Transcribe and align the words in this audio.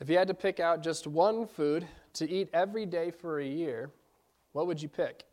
If 0.00 0.08
you 0.08 0.16
had 0.16 0.28
to 0.28 0.34
pick 0.34 0.60
out 0.60 0.82
just 0.82 1.06
one 1.06 1.46
food 1.46 1.86
to 2.14 2.28
eat 2.28 2.48
every 2.54 2.86
day 2.86 3.10
for 3.10 3.38
a 3.38 3.46
year, 3.46 3.90
what 4.52 4.66
would 4.66 4.80
you 4.80 4.88
pick? 4.88 5.24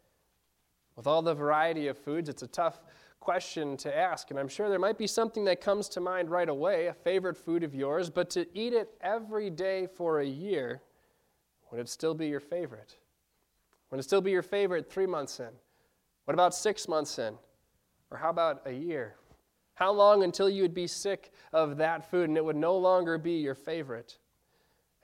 With 0.97 1.08
all 1.08 1.21
the 1.21 1.33
variety 1.33 1.88
of 1.88 1.97
foods, 1.97 2.28
it's 2.28 2.43
a 2.43 2.47
tough 2.47 2.81
question 3.21 3.77
to 3.77 3.97
ask, 3.97 4.29
and 4.29 4.38
I'm 4.38 4.49
sure 4.49 4.69
there 4.69 4.77
might 4.77 4.97
be 4.97 5.07
something 5.07 5.45
that 5.45 5.61
comes 5.61 5.88
to 5.89 6.01
mind 6.01 6.29
right 6.29 6.49
away, 6.49 6.88
a 6.88 6.93
favorite 6.93 7.38
food 7.38 7.63
of 7.63 7.73
yours, 7.73 8.09
but 8.09 8.29
to 8.31 8.45
eat 8.53 8.73
it 8.73 8.89
every 8.99 9.50
day 9.50 9.88
for 9.88 10.20
a 10.20 10.25
year, 10.25 10.81
would 11.71 11.79
it 11.79 11.88
still 11.88 12.13
be 12.13 12.27
your 12.27 12.41
favorite? 12.41 12.97
Would 13.89 14.02
it 14.02 14.04
still 14.04 14.21
be 14.21 14.31
your 14.31 14.41
favorite 14.41 14.91
three 14.91 15.07
months 15.07 15.39
in? 15.39 15.49
What 16.25 16.34
about 16.34 16.54
six 16.54 16.89
months 16.89 17.20
in? 17.20 17.36
Or 18.11 18.18
how 18.18 18.31
about 18.31 18.63
a 18.65 18.73
year? 18.73 19.15
How 19.75 19.93
long 19.93 20.23
until 20.23 20.49
you 20.49 20.61
would 20.63 20.73
be 20.73 20.88
sick 20.88 21.31
of 21.54 21.77
that 21.77 22.09
food 22.09 22.27
and 22.27 22.38
it 22.38 22.43
would 22.43 22.57
no 22.57 22.77
longer 22.77 23.18
be 23.18 23.34
your 23.34 23.55
favorite? 23.55 24.18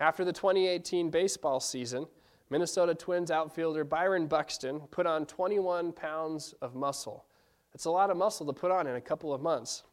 After 0.04 0.26
the 0.26 0.34
2018 0.34 1.10
baseball 1.10 1.62
season, 1.62 2.08
Minnesota 2.50 2.94
Twins 2.94 3.32
outfielder 3.32 3.86
Byron 3.86 4.28
Buxton 4.28 4.82
put 4.92 5.08
on 5.08 5.26
21 5.26 5.94
pounds 5.94 6.54
of 6.62 6.76
muscle. 6.76 7.24
It's 7.74 7.86
a 7.86 7.90
lot 7.90 8.10
of 8.10 8.18
muscle 8.18 8.46
to 8.48 8.52
put 8.52 8.70
on 8.70 8.86
in 8.86 8.98
a 8.98 9.02
couple 9.02 9.34
of 9.34 9.42
months. 9.42 9.84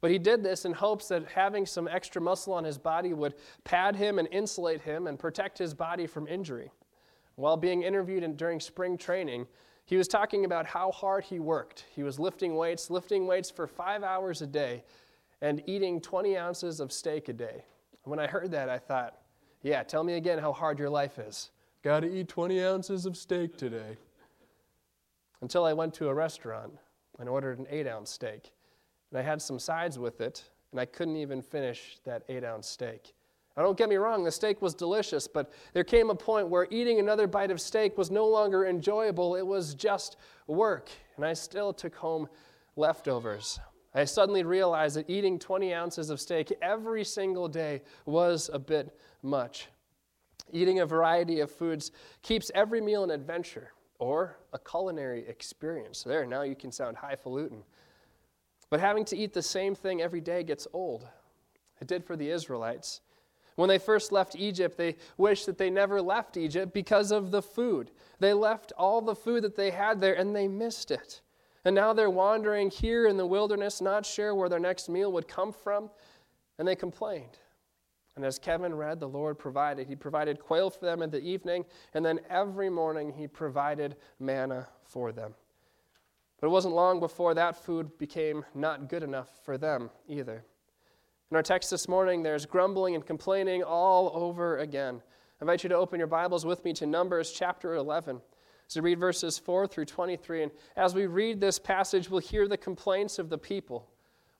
But 0.00 0.12
he 0.12 0.18
did 0.20 0.44
this 0.44 0.64
in 0.64 0.74
hopes 0.74 1.08
that 1.08 1.26
having 1.26 1.66
some 1.66 1.88
extra 1.88 2.22
muscle 2.22 2.52
on 2.52 2.62
his 2.62 2.78
body 2.78 3.14
would 3.14 3.34
pad 3.64 3.96
him 3.96 4.20
and 4.20 4.28
insulate 4.30 4.82
him 4.82 5.08
and 5.08 5.18
protect 5.18 5.58
his 5.58 5.74
body 5.74 6.06
from 6.06 6.28
injury. 6.28 6.70
While 7.34 7.56
being 7.56 7.82
interviewed 7.82 8.22
in, 8.22 8.36
during 8.36 8.60
spring 8.60 8.96
training, 8.96 9.48
he 9.86 9.96
was 9.96 10.06
talking 10.06 10.44
about 10.44 10.66
how 10.66 10.92
hard 10.92 11.24
he 11.24 11.40
worked. 11.40 11.84
He 11.96 12.04
was 12.04 12.20
lifting 12.20 12.54
weights, 12.54 12.90
lifting 12.90 13.26
weights 13.26 13.50
for 13.50 13.66
five 13.66 14.04
hours 14.04 14.40
a 14.40 14.46
day, 14.46 14.84
and 15.40 15.64
eating 15.66 16.00
20 16.00 16.36
ounces 16.36 16.78
of 16.78 16.92
steak 16.92 17.28
a 17.28 17.32
day. 17.32 17.64
When 18.04 18.20
I 18.20 18.28
heard 18.28 18.52
that, 18.52 18.68
I 18.68 18.78
thought, 18.78 19.18
yeah, 19.62 19.82
tell 19.82 20.04
me 20.04 20.14
again 20.14 20.38
how 20.38 20.52
hard 20.52 20.78
your 20.78 20.90
life 20.90 21.18
is. 21.18 21.50
Got 21.82 22.00
to 22.00 22.12
eat 22.12 22.28
20 22.28 22.62
ounces 22.62 23.06
of 23.06 23.16
steak 23.16 23.56
today. 23.56 23.96
Until 25.40 25.64
I 25.64 25.72
went 25.72 25.94
to 25.94 26.08
a 26.08 26.14
restaurant 26.14 26.72
and 27.18 27.28
ordered 27.28 27.58
an 27.58 27.66
eight 27.70 27.86
ounce 27.86 28.10
steak. 28.10 28.52
And 29.10 29.18
I 29.18 29.22
had 29.22 29.40
some 29.40 29.58
sides 29.58 29.98
with 29.98 30.20
it, 30.20 30.44
and 30.72 30.80
I 30.80 30.84
couldn't 30.84 31.16
even 31.16 31.42
finish 31.42 31.98
that 32.04 32.22
eight 32.28 32.44
ounce 32.44 32.68
steak. 32.68 33.14
Now, 33.56 33.64
don't 33.64 33.76
get 33.76 33.88
me 33.88 33.96
wrong, 33.96 34.22
the 34.22 34.30
steak 34.30 34.62
was 34.62 34.74
delicious, 34.74 35.26
but 35.26 35.52
there 35.72 35.82
came 35.82 36.10
a 36.10 36.14
point 36.14 36.48
where 36.48 36.68
eating 36.70 37.00
another 37.00 37.26
bite 37.26 37.50
of 37.50 37.60
steak 37.60 37.98
was 37.98 38.08
no 38.08 38.26
longer 38.26 38.66
enjoyable. 38.66 39.34
It 39.34 39.46
was 39.46 39.74
just 39.74 40.16
work, 40.46 40.90
and 41.16 41.24
I 41.24 41.32
still 41.32 41.72
took 41.72 41.96
home 41.96 42.28
leftovers. 42.76 43.58
I 43.98 44.04
suddenly 44.04 44.44
realized 44.44 44.96
that 44.96 45.10
eating 45.10 45.38
20 45.38 45.74
ounces 45.74 46.10
of 46.10 46.20
steak 46.20 46.52
every 46.62 47.04
single 47.04 47.48
day 47.48 47.82
was 48.06 48.48
a 48.52 48.58
bit 48.58 48.96
much. 49.22 49.68
Eating 50.52 50.80
a 50.80 50.86
variety 50.86 51.40
of 51.40 51.50
foods 51.50 51.90
keeps 52.22 52.50
every 52.54 52.80
meal 52.80 53.02
an 53.02 53.10
adventure 53.10 53.72
or 53.98 54.36
a 54.52 54.58
culinary 54.58 55.26
experience. 55.26 56.04
There, 56.04 56.24
now 56.26 56.42
you 56.42 56.54
can 56.54 56.70
sound 56.70 56.96
highfalutin. 56.96 57.64
But 58.70 58.80
having 58.80 59.04
to 59.06 59.16
eat 59.16 59.32
the 59.32 59.42
same 59.42 59.74
thing 59.74 60.00
every 60.00 60.20
day 60.20 60.44
gets 60.44 60.68
old. 60.72 61.08
It 61.80 61.88
did 61.88 62.04
for 62.04 62.16
the 62.16 62.30
Israelites. 62.30 63.00
When 63.56 63.68
they 63.68 63.78
first 63.78 64.12
left 64.12 64.36
Egypt, 64.36 64.76
they 64.76 64.96
wished 65.16 65.46
that 65.46 65.58
they 65.58 65.70
never 65.70 66.00
left 66.00 66.36
Egypt 66.36 66.72
because 66.72 67.10
of 67.10 67.32
the 67.32 67.42
food. 67.42 67.90
They 68.20 68.32
left 68.32 68.72
all 68.78 69.00
the 69.00 69.16
food 69.16 69.42
that 69.42 69.56
they 69.56 69.70
had 69.70 70.00
there 70.00 70.14
and 70.14 70.36
they 70.36 70.46
missed 70.46 70.92
it. 70.92 71.20
And 71.68 71.74
now 71.74 71.92
they're 71.92 72.08
wandering 72.08 72.70
here 72.70 73.06
in 73.06 73.18
the 73.18 73.26
wilderness, 73.26 73.82
not 73.82 74.06
sure 74.06 74.34
where 74.34 74.48
their 74.48 74.58
next 74.58 74.88
meal 74.88 75.12
would 75.12 75.28
come 75.28 75.52
from, 75.52 75.90
and 76.58 76.66
they 76.66 76.74
complained. 76.74 77.36
And 78.16 78.24
as 78.24 78.38
Kevin 78.38 78.74
read, 78.74 79.00
the 79.00 79.06
Lord 79.06 79.38
provided. 79.38 79.86
He 79.86 79.94
provided 79.94 80.40
quail 80.40 80.70
for 80.70 80.86
them 80.86 81.02
in 81.02 81.10
the 81.10 81.20
evening, 81.20 81.66
and 81.92 82.02
then 82.02 82.20
every 82.30 82.70
morning 82.70 83.12
He 83.12 83.28
provided 83.28 83.96
manna 84.18 84.66
for 84.82 85.12
them. 85.12 85.34
But 86.40 86.46
it 86.46 86.50
wasn't 86.50 86.74
long 86.74 87.00
before 87.00 87.34
that 87.34 87.62
food 87.62 87.98
became 87.98 88.46
not 88.54 88.88
good 88.88 89.02
enough 89.02 89.28
for 89.44 89.58
them 89.58 89.90
either. 90.08 90.46
In 91.30 91.36
our 91.36 91.42
text 91.42 91.68
this 91.68 91.86
morning, 91.86 92.22
there's 92.22 92.46
grumbling 92.46 92.94
and 92.94 93.04
complaining 93.04 93.62
all 93.62 94.10
over 94.14 94.56
again. 94.56 95.02
I 95.38 95.44
invite 95.44 95.64
you 95.64 95.68
to 95.68 95.76
open 95.76 95.98
your 95.98 96.08
Bibles 96.08 96.46
with 96.46 96.64
me 96.64 96.72
to 96.72 96.86
Numbers 96.86 97.30
chapter 97.30 97.74
11. 97.74 98.22
So 98.68 98.82
read 98.82 99.00
verses 99.00 99.38
4 99.38 99.66
through 99.66 99.86
23. 99.86 100.42
And 100.44 100.52
as 100.76 100.94
we 100.94 101.06
read 101.06 101.40
this 101.40 101.58
passage, 101.58 102.10
we'll 102.10 102.20
hear 102.20 102.46
the 102.46 102.58
complaints 102.58 103.18
of 103.18 103.30
the 103.30 103.38
people. 103.38 103.88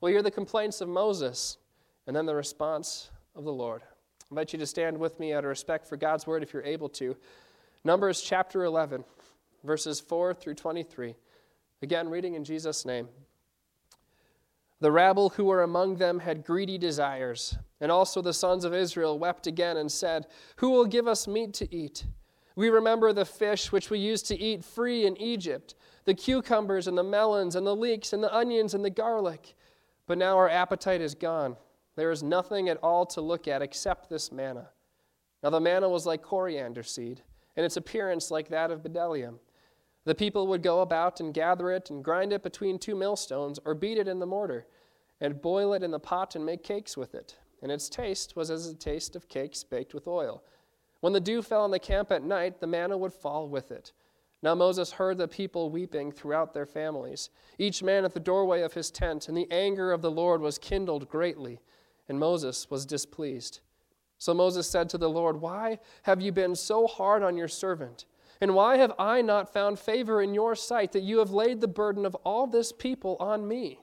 We'll 0.01 0.13
hear 0.13 0.23
the 0.23 0.31
complaints 0.31 0.83
of 0.83 0.89
Moses, 0.89 1.57
and 2.07 2.15
then 2.15 2.27
the 2.27 2.35
response 2.35 3.11
of 3.35 3.45
the 3.45 3.53
Lord. 3.53 3.83
I 3.83 4.25
invite 4.31 4.53
you 4.53 4.59
to 4.59 4.67
stand 4.67 4.99
with 4.99 5.19
me 5.19 5.33
out 5.33 5.45
of 5.45 5.49
respect 5.49 5.87
for 5.87 5.97
God's 5.97 6.27
word 6.27 6.43
if 6.43 6.53
you're 6.53 6.63
able 6.63 6.91
to. 6.91 7.17
Numbers 7.85 8.21
chapter 8.21 8.65
11, 8.65 9.03
verses 9.65 9.99
4 9.99 10.35
through 10.35 10.55
23. 10.55 11.15
Again, 11.81 12.09
reading 12.11 12.35
in 12.35 12.45
Jesus' 12.45 12.85
name. 12.85 13.09
The 14.81 14.93
rabble 14.93 15.31
who 15.31 15.47
were 15.47 15.63
among 15.63 15.97
them 15.97 16.21
had 16.21 16.45
greedy 16.45 16.77
desires, 16.77 17.57
and 17.81 17.91
also 17.91 18.21
the 18.21 18.35
sons 18.35 18.65
of 18.65 18.75
Israel 18.75 19.19
wept 19.19 19.47
again 19.47 19.79
and 19.79 19.91
said, 19.91 20.27
Who 20.57 20.71
will 20.71 20.85
give 20.85 21.09
us 21.09 21.27
meat 21.27 21.55
to 21.55 21.75
eat? 21.75 22.05
We 22.59 22.71
remember 22.71 23.13
the 23.13 23.25
fish 23.25 23.71
which 23.71 23.89
we 23.89 24.01
used 24.01 24.27
to 24.27 24.37
eat 24.37 24.65
free 24.65 25.07
in 25.07 25.17
Egypt, 25.17 25.77
the 26.07 26.15
cucumbers 26.15 26.89
and 26.89 26.99
the 26.99 27.05
melons 27.05 27.55
and 27.55 27.65
the 27.65 27.77
leeks 27.77 28.13
and 28.13 28.21
the 28.21 28.35
onions 28.35 28.75
and 28.75 28.85
the 28.85 28.91
garlic. 28.91 29.55
But 30.09 30.19
now 30.19 30.37
our 30.37 30.49
appetite 30.49 31.01
is 31.01 31.15
gone 31.15 31.57
there 31.95 32.11
is 32.11 32.21
nothing 32.21 32.69
at 32.69 32.79
all 32.79 33.07
to 33.07 33.21
look 33.21 33.47
at 33.47 33.63
except 33.63 34.11
this 34.11 34.33
manna. 34.33 34.71
Now 35.41 35.51
the 35.51 35.61
manna 35.61 35.89
was 35.89 36.05
like 36.05 36.21
coriander 36.21 36.83
seed, 36.83 37.23
and 37.57 37.65
its 37.65 37.77
appearance 37.77 38.29
like 38.29 38.49
that 38.49 38.73
of 38.73 38.83
bdellium. 38.83 39.39
The 40.05 40.17
people 40.17 40.49
would 40.49 40.63
go 40.63 40.81
about 40.81 41.21
and 41.21 41.33
gather 41.33 41.71
it 41.71 41.91
and 41.91 42.03
grind 42.03 42.33
it 42.33 42.43
between 42.43 42.81
two 42.81 42.97
millstones, 42.97 43.61
or 43.65 43.75
beat 43.75 43.99
it 43.99 44.09
in 44.09 44.19
the 44.19 44.27
mortar, 44.27 44.67
and 45.21 45.41
boil 45.41 45.75
it 45.75 45.85
in 45.85 45.93
the 45.93 46.01
pot 46.01 46.35
and 46.35 46.45
make 46.45 46.65
cakes 46.65 46.97
with 46.97 47.15
it. 47.15 47.37
And 47.63 47.71
its 47.71 47.89
taste 47.89 48.35
was 48.35 48.51
as 48.51 48.67
the 48.67 48.79
taste 48.79 49.15
of 49.15 49.29
cakes 49.29 49.63
baked 49.63 49.95
with 49.95 50.09
oil. 50.09 50.43
When 51.01 51.13
the 51.13 51.21
dew 51.21 51.43
fell 51.43 51.65
on 51.65 51.71
the 51.71 51.79
camp 51.79 52.11
at 52.11 52.23
night, 52.23 52.61
the 52.61 52.67
manna 52.67 52.97
would 52.97 53.13
fall 53.13 53.49
with 53.49 53.71
it. 53.71 53.93
Now 54.43 54.55
Moses 54.55 54.93
heard 54.93 55.19
the 55.19 55.29
people 55.29 55.71
weeping 55.71 56.13
throughout 56.13 56.55
their 56.55 56.67
families, 56.67 57.31
each 57.59 57.83
man 57.83 58.05
at 58.05 58.15
the 58.15 58.21
doorway 58.21 58.63
of 58.63 58.75
his 58.75 58.91
tent, 58.91 59.29
and 59.29 59.37
the 59.37 59.51
anger 59.51 59.93
of 59.93 60.03
the 60.03 60.11
Lord 60.11 60.41
was 60.41 60.59
kindled 60.59 61.09
greatly 61.09 61.61
and 62.09 62.19
Moses 62.19 62.71
was 62.71 62.87
displeased. 62.87 63.61
So 64.19 64.35
Moses 64.35 64.69
said 64.69 64.89
to 64.91 64.99
the 64.99 65.11
Lord, 65.11 65.41
Why 65.41 65.79
have 66.03 66.21
you 66.21 66.33
been 66.33 66.57
so 66.57 66.87
hard 66.87 67.23
on 67.23 67.37
your 67.37 67.49
servant? 67.49 68.07
And 68.41 68.55
why 68.55 68.77
have 68.77 68.93
I 68.99 69.21
not 69.21 69.53
found 69.53 69.79
favor 69.79 70.23
in 70.23 70.33
your 70.33 70.55
sight 70.55 70.93
that 70.93 71.03
you 71.03 71.19
have 71.19 71.31
laid 71.31 71.61
the 71.61 71.69
burden 71.69 72.07
of 72.07 72.15
all 72.17 72.47
this 72.47 72.73
people 72.73 73.17
on 73.21 73.47
me? 73.47 73.81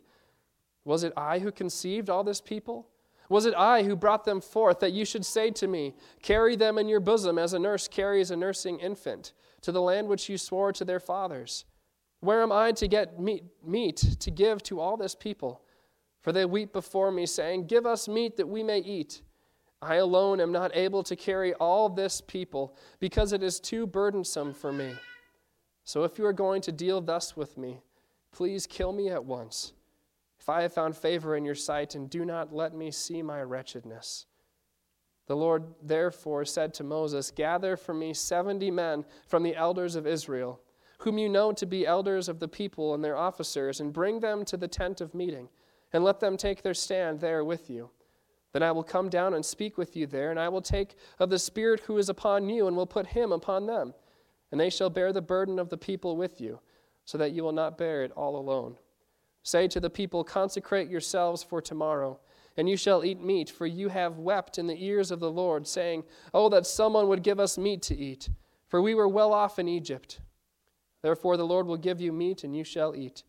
Was 0.83 1.03
it 1.03 1.13
I 1.15 1.39
who 1.39 1.51
conceived 1.51 2.09
all 2.09 2.23
this 2.23 2.41
people? 2.41 2.87
Was 3.29 3.45
it 3.45 3.55
I 3.55 3.83
who 3.83 3.95
brought 3.95 4.25
them 4.25 4.41
forth 4.41 4.79
that 4.79 4.93
you 4.93 5.05
should 5.05 5.25
say 5.25 5.51
to 5.51 5.67
me, 5.67 5.95
Carry 6.21 6.55
them 6.55 6.77
in 6.77 6.87
your 6.87 6.99
bosom 6.99 7.37
as 7.37 7.53
a 7.53 7.59
nurse 7.59 7.87
carries 7.87 8.31
a 8.31 8.35
nursing 8.35 8.79
infant, 8.79 9.33
to 9.61 9.71
the 9.71 9.81
land 9.81 10.07
which 10.07 10.29
you 10.29 10.37
swore 10.37 10.71
to 10.73 10.85
their 10.85 10.99
fathers? 10.99 11.65
Where 12.19 12.41
am 12.41 12.51
I 12.51 12.71
to 12.73 12.87
get 12.87 13.19
meat, 13.19 13.43
meat 13.63 13.97
to 14.19 14.31
give 14.31 14.63
to 14.63 14.79
all 14.79 14.97
this 14.97 15.15
people? 15.15 15.61
For 16.21 16.31
they 16.31 16.45
weep 16.45 16.73
before 16.73 17.11
me, 17.11 17.25
saying, 17.25 17.67
Give 17.67 17.85
us 17.85 18.07
meat 18.07 18.37
that 18.37 18.47
we 18.47 18.63
may 18.63 18.79
eat. 18.79 19.21
I 19.81 19.95
alone 19.95 20.39
am 20.39 20.51
not 20.51 20.75
able 20.75 21.03
to 21.03 21.15
carry 21.15 21.53
all 21.55 21.89
this 21.89 22.21
people, 22.21 22.75
because 22.99 23.31
it 23.31 23.43
is 23.43 23.59
too 23.59 23.85
burdensome 23.85 24.53
for 24.53 24.71
me. 24.71 24.95
So 25.83 26.03
if 26.03 26.17
you 26.17 26.25
are 26.25 26.33
going 26.33 26.61
to 26.63 26.71
deal 26.71 26.99
thus 26.99 27.37
with 27.37 27.59
me, 27.59 27.81
please 28.31 28.65
kill 28.65 28.91
me 28.91 29.09
at 29.09 29.23
once. 29.23 29.73
If 30.45 30.49
I 30.49 30.61
have 30.61 30.73
found 30.73 30.95
favor 30.95 31.35
in 31.35 31.43
your 31.43 31.55
sight, 31.55 31.95
and 31.95 32.07
do 32.07 32.23
not 32.23 32.53
let 32.53 32.75
me 32.75 32.91
see 32.91 33.23
my 33.23 33.41
wretchedness. 33.41 34.27
The 35.25 35.35
Lord 35.35 35.63
therefore 35.81 36.45
said 36.45 36.71
to 36.75 36.83
Moses, 36.83 37.31
Gather 37.31 37.75
for 37.75 37.95
me 37.95 38.13
seventy 38.13 38.69
men 38.69 39.05
from 39.27 39.41
the 39.41 39.55
elders 39.55 39.95
of 39.95 40.05
Israel, 40.05 40.61
whom 40.99 41.17
you 41.17 41.29
know 41.29 41.51
to 41.53 41.65
be 41.65 41.87
elders 41.87 42.29
of 42.29 42.39
the 42.39 42.47
people 42.47 42.93
and 42.93 43.03
their 43.03 43.17
officers, 43.17 43.79
and 43.79 43.91
bring 43.91 44.19
them 44.19 44.45
to 44.45 44.55
the 44.55 44.67
tent 44.67 45.01
of 45.01 45.15
meeting 45.15 45.49
and 45.91 46.03
let 46.03 46.19
them 46.19 46.37
take 46.37 46.61
their 46.61 46.75
stand 46.75 47.21
there 47.21 47.43
with 47.43 47.67
you. 47.67 47.89
Then 48.53 48.61
I 48.61 48.71
will 48.71 48.83
come 48.83 49.09
down 49.09 49.33
and 49.33 49.43
speak 49.43 49.79
with 49.79 49.95
you 49.95 50.05
there, 50.05 50.29
and 50.29 50.39
I 50.39 50.49
will 50.49 50.61
take 50.61 50.95
of 51.17 51.31
the 51.31 51.39
Spirit 51.39 51.79
who 51.79 51.97
is 51.97 52.07
upon 52.07 52.49
you, 52.49 52.67
and 52.67 52.77
will 52.77 52.85
put 52.85 53.07
him 53.07 53.31
upon 53.31 53.65
them. 53.65 53.95
And 54.51 54.61
they 54.61 54.69
shall 54.69 54.91
bear 54.91 55.11
the 55.11 55.23
burden 55.23 55.57
of 55.57 55.69
the 55.69 55.77
people 55.77 56.15
with 56.15 56.39
you, 56.39 56.59
so 57.03 57.17
that 57.17 57.31
you 57.31 57.43
will 57.43 57.51
not 57.51 57.79
bear 57.79 58.03
it 58.03 58.11
all 58.11 58.35
alone. 58.35 58.77
Say 59.45 59.67
to 59.67 59.79
the 59.79 59.91
people, 59.91 60.23
Consecrate 60.23 60.89
yourselves 60.89 61.43
for 61.43 61.61
tomorrow, 61.61 62.19
and 62.57 62.67
you 62.67 62.75
shall 62.75 63.05
eat 63.05 63.21
meat, 63.21 63.47
for 63.47 63.67
you 63.67 63.89
have 63.89 64.17
wept 64.17 64.57
in 64.57 64.65
the 64.65 64.83
ears 64.83 65.11
of 65.11 65.19
the 65.19 65.29
Lord, 65.29 65.67
saying, 65.67 66.03
Oh, 66.33 66.49
that 66.49 66.65
someone 66.65 67.07
would 67.09 67.21
give 67.21 67.39
us 67.39 67.55
meat 67.55 67.83
to 67.83 67.95
eat, 67.95 68.27
for 68.67 68.81
we 68.81 68.95
were 68.95 69.07
well 69.07 69.33
off 69.33 69.59
in 69.59 69.67
Egypt. 69.67 70.19
Therefore 71.03 71.37
the 71.37 71.45
Lord 71.45 71.67
will 71.67 71.77
give 71.77 72.01
you 72.01 72.11
meat, 72.11 72.43
and 72.43 72.57
you 72.57 72.63
shall 72.63 72.95
eat. 72.95 73.21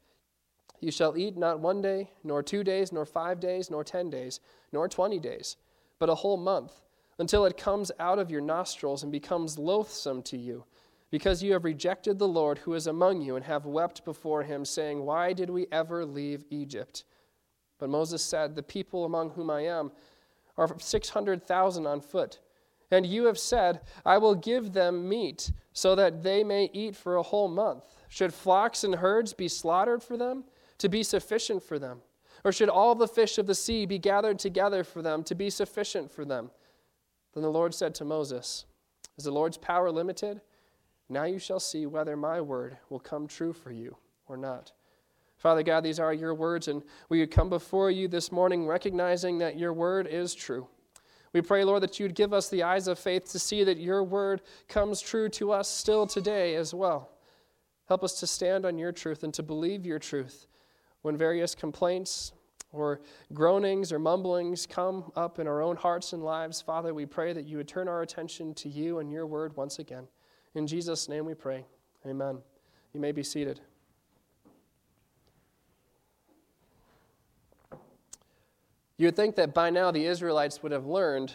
You 0.81 0.91
shall 0.91 1.19
eat 1.19 1.37
not 1.37 1.61
one 1.61 1.83
day, 1.83 2.11
nor 2.25 2.43
two 2.43 2.65
days, 2.65 2.93
nor 2.93 3.05
five 3.05 3.39
days, 3.39 3.71
nor 3.71 3.85
ten 3.85 4.09
days, 4.09 4.41
nor 4.73 4.89
twenty 4.89 5.19
days, 5.19 5.59
but 5.99 6.09
a 6.09 6.15
whole 6.15 6.39
month, 6.39 6.81
until 7.19 7.45
it 7.45 7.59
comes 7.59 7.93
out 8.01 8.19
of 8.19 8.31
your 8.31 8.41
nostrils 8.41 9.03
and 9.03 9.13
becomes 9.13 9.59
loathsome 9.59 10.23
to 10.23 10.39
you, 10.39 10.65
because 11.11 11.43
you 11.43 11.53
have 11.53 11.65
rejected 11.65 12.19
the 12.19 12.29
Lord 12.29 12.59
who 12.59 12.75
is 12.75 12.87
among 12.87 13.23
you 13.23 13.37
and 13.37 13.45
have 13.45 13.65
wept 13.65 14.05
before 14.05 14.43
him, 14.43 14.65
saying, 14.65 15.05
Why 15.05 15.33
did 15.33 15.51
we 15.51 15.67
ever 15.71 16.05
leave 16.05 16.45
Egypt? 16.51 17.05
But 17.79 17.91
Moses 17.91 18.23
said, 18.23 18.55
The 18.55 18.63
people 18.63 19.05
among 19.05 19.31
whom 19.31 19.51
I 19.51 19.63
am 19.63 19.93
are 20.57 20.75
600,000 20.79 21.87
on 21.87 22.01
foot. 22.01 22.41
And 22.91 23.05
you 23.05 23.25
have 23.25 23.39
said, 23.39 23.81
I 24.05 24.19
will 24.19 24.35
give 24.35 24.73
them 24.73 25.09
meat, 25.09 25.51
so 25.73 25.95
that 25.97 26.23
they 26.23 26.45
may 26.45 26.71
eat 26.73 26.95
for 26.95 27.17
a 27.17 27.23
whole 27.23 27.49
month. 27.49 27.85
Should 28.09 28.33
flocks 28.33 28.85
and 28.85 28.97
herds 28.97 29.33
be 29.33 29.49
slaughtered 29.49 30.03
for 30.03 30.17
them, 30.17 30.45
to 30.79 30.89
be 30.89 31.03
sufficient 31.03 31.63
for 31.63 31.79
them? 31.79 32.01
Or 32.45 32.53
should 32.53 32.69
all 32.69 32.95
the 32.95 33.09
fish 33.09 33.39
of 33.39 33.47
the 33.47 33.55
sea 33.55 33.87
be 33.87 33.99
gathered 33.99 34.39
together 34.39 34.85
for 34.85 35.03
them, 35.03 35.25
to 35.25 35.35
be 35.35 35.51
sufficient 35.51 36.11
for 36.13 36.25
them? 36.25 36.51
Then 37.35 37.43
the 37.43 37.51
Lord 37.51 37.75
said 37.75 37.95
to 37.97 38.05
Moses, 38.05 38.67
Is 39.19 39.25
the 39.25 39.33
Lord's 39.33 39.59
power 39.59 39.91
limited? 39.91 40.41
Now 41.09 41.25
you 41.25 41.39
shall 41.39 41.61
see 41.61 41.87
whether 41.87 42.17
my 42.17 42.41
word 42.41 42.79
will 42.91 42.99
come 42.99 43.27
true 43.27 43.53
for 43.53 43.71
you 43.71 43.97
or 44.27 44.37
not. 44.37 44.73
Father 45.37 45.63
God, 45.63 45.85
these 45.85 46.01
are 46.01 46.15
your 46.15 46.35
words, 46.35 46.67
and 46.69 46.83
we 47.09 47.27
come 47.27 47.49
before 47.49 47.91
you 47.91 48.09
this 48.09 48.33
morning 48.33 48.67
recognizing 48.67 49.39
that 49.39 49.59
your 49.59 49.73
word 49.73 50.07
is 50.07 50.35
true. 50.35 50.67
We 51.33 51.43
pray, 51.43 51.65
Lord, 51.65 51.83
that 51.83 52.01
you'd 52.01 52.15
give 52.15 52.33
us 52.33 52.49
the 52.49 52.63
eyes 52.63 52.89
of 52.89 52.99
faith 52.99 53.31
to 53.33 53.39
see 53.39 53.63
that 53.65 53.79
your 53.79 54.03
word 54.03 54.41
comes 54.69 55.01
true 55.01 55.29
to 55.31 55.53
us 55.53 55.69
still 55.69 56.07
today 56.07 56.55
as 56.55 56.73
well. 56.73 57.11
Help 57.89 58.03
us 58.03 58.19
to 58.21 58.27
stand 58.27 58.65
on 58.65 58.79
your 58.79 58.93
truth 58.93 59.23
and 59.23 59.35
to 59.35 59.43
believe 59.43 59.85
your 59.85 59.99
truth 59.99 60.47
when 61.03 61.17
various 61.17 61.55
complaints, 61.55 62.33
or 62.73 63.01
groanings 63.33 63.93
or 63.93 63.99
mumblings 63.99 64.67
come 64.67 65.13
up 65.15 65.39
in 65.39 65.47
our 65.47 65.63
own 65.63 65.77
hearts 65.77 66.13
and 66.13 66.25
lives, 66.25 66.61
Father, 66.61 66.93
we 66.93 67.07
pray 67.07 67.33
that 67.33 67.47
you 67.47 67.59
would 67.59 67.69
turn 67.69 67.87
our 67.87 68.03
attention 68.03 68.55
to 68.55 68.69
you 68.69 68.99
and 68.99 69.13
your 69.13 69.27
word 69.27 69.57
once 69.57 69.79
again. 69.79 70.09
In 70.57 70.67
Jesus' 70.67 71.07
name 71.07 71.27
we 71.27 71.35
pray. 71.35 71.67
Amen. 72.07 72.39
You 72.95 73.01
may 73.01 73.13
be 73.13 73.23
seated. 73.23 73.61
You 78.97 79.09
would 79.09 79.17
think 79.17 79.37
that 79.37 79.53
by 79.53 79.69
now 79.69 79.91
the 79.91 80.07
Israelites 80.07 80.63
would 80.63 80.73
have 80.73 80.87
learned 80.87 81.35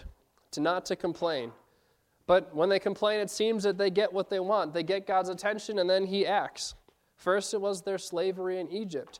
to 0.50 0.60
not 0.60 0.86
to 0.88 0.96
complain. 0.96 1.52
But 2.26 2.56
when 2.56 2.68
they 2.68 2.80
complain, 2.80 3.20
it 3.20 3.30
seems 3.30 3.62
that 3.62 3.78
they 3.78 3.92
get 3.92 4.12
what 4.12 4.32
they 4.32 4.40
want. 4.40 4.74
They 4.74 4.82
get 4.82 5.06
God's 5.06 5.30
attention 5.30 5.78
and 5.78 5.88
then 5.88 6.08
he 6.08 6.26
acts. 6.26 6.74
First, 7.16 7.54
it 7.54 7.62
was 7.62 7.84
their 7.84 8.00
slavery 8.00 8.60
in 8.60 8.72
Egypt 8.72 9.20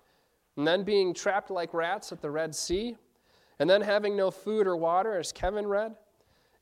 and 0.58 0.68
then 0.68 0.84
being 0.84 1.14
trapped 1.14 1.52
like 1.52 1.76
rats 1.76 2.12
at 2.12 2.22
the 2.22 2.32
Red 2.32 2.56
Sea, 2.56 2.98
and 3.60 3.70
then 3.70 3.82
having 3.82 4.18
no 4.18 4.32
food 4.32 4.68
or 4.68 4.76
water, 4.76 5.18
as 5.18 5.32
Kevin 5.32 5.68
read, 5.68 5.96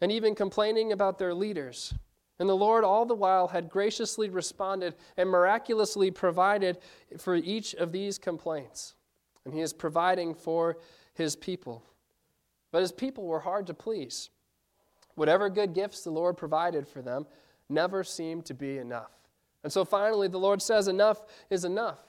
and 0.02 0.12
even 0.12 0.36
complaining 0.36 0.92
about 0.92 1.18
their 1.18 1.34
leaders. 1.34 1.94
And 2.40 2.48
the 2.48 2.56
Lord, 2.56 2.86
all 2.86 3.06
the 3.06 3.16
while, 3.16 3.50
had 3.50 3.70
graciously 3.70 4.30
responded 4.30 4.96
and 5.18 5.30
miraculously 5.30 6.10
provided 6.10 6.78
for 7.18 7.36
each 7.36 7.76
of 7.76 7.92
these 7.92 8.18
complaints. 8.18 8.96
And 9.44 9.54
He 9.54 9.60
is 9.60 9.74
providing 9.74 10.34
for 10.34 10.78
His 11.14 11.36
people. 11.36 11.84
But 12.72 12.82
His 12.82 12.94
people 12.94 13.26
were 13.26 13.42
hard 13.42 13.68
to 13.68 13.74
please. 13.74 14.30
Whatever 15.16 15.50
good 15.50 15.74
gifts 15.74 16.04
the 16.04 16.12
Lord 16.12 16.38
provided 16.38 16.88
for 16.88 17.02
them 17.02 17.28
never 17.68 18.06
seemed 18.06 18.46
to 18.46 18.54
be 18.54 18.78
enough. 18.78 19.12
And 19.64 19.74
so 19.74 19.84
finally, 19.84 20.30
the 20.30 20.40
Lord 20.40 20.62
says, 20.62 20.88
Enough 20.88 21.26
is 21.50 21.66
enough. 21.66 22.00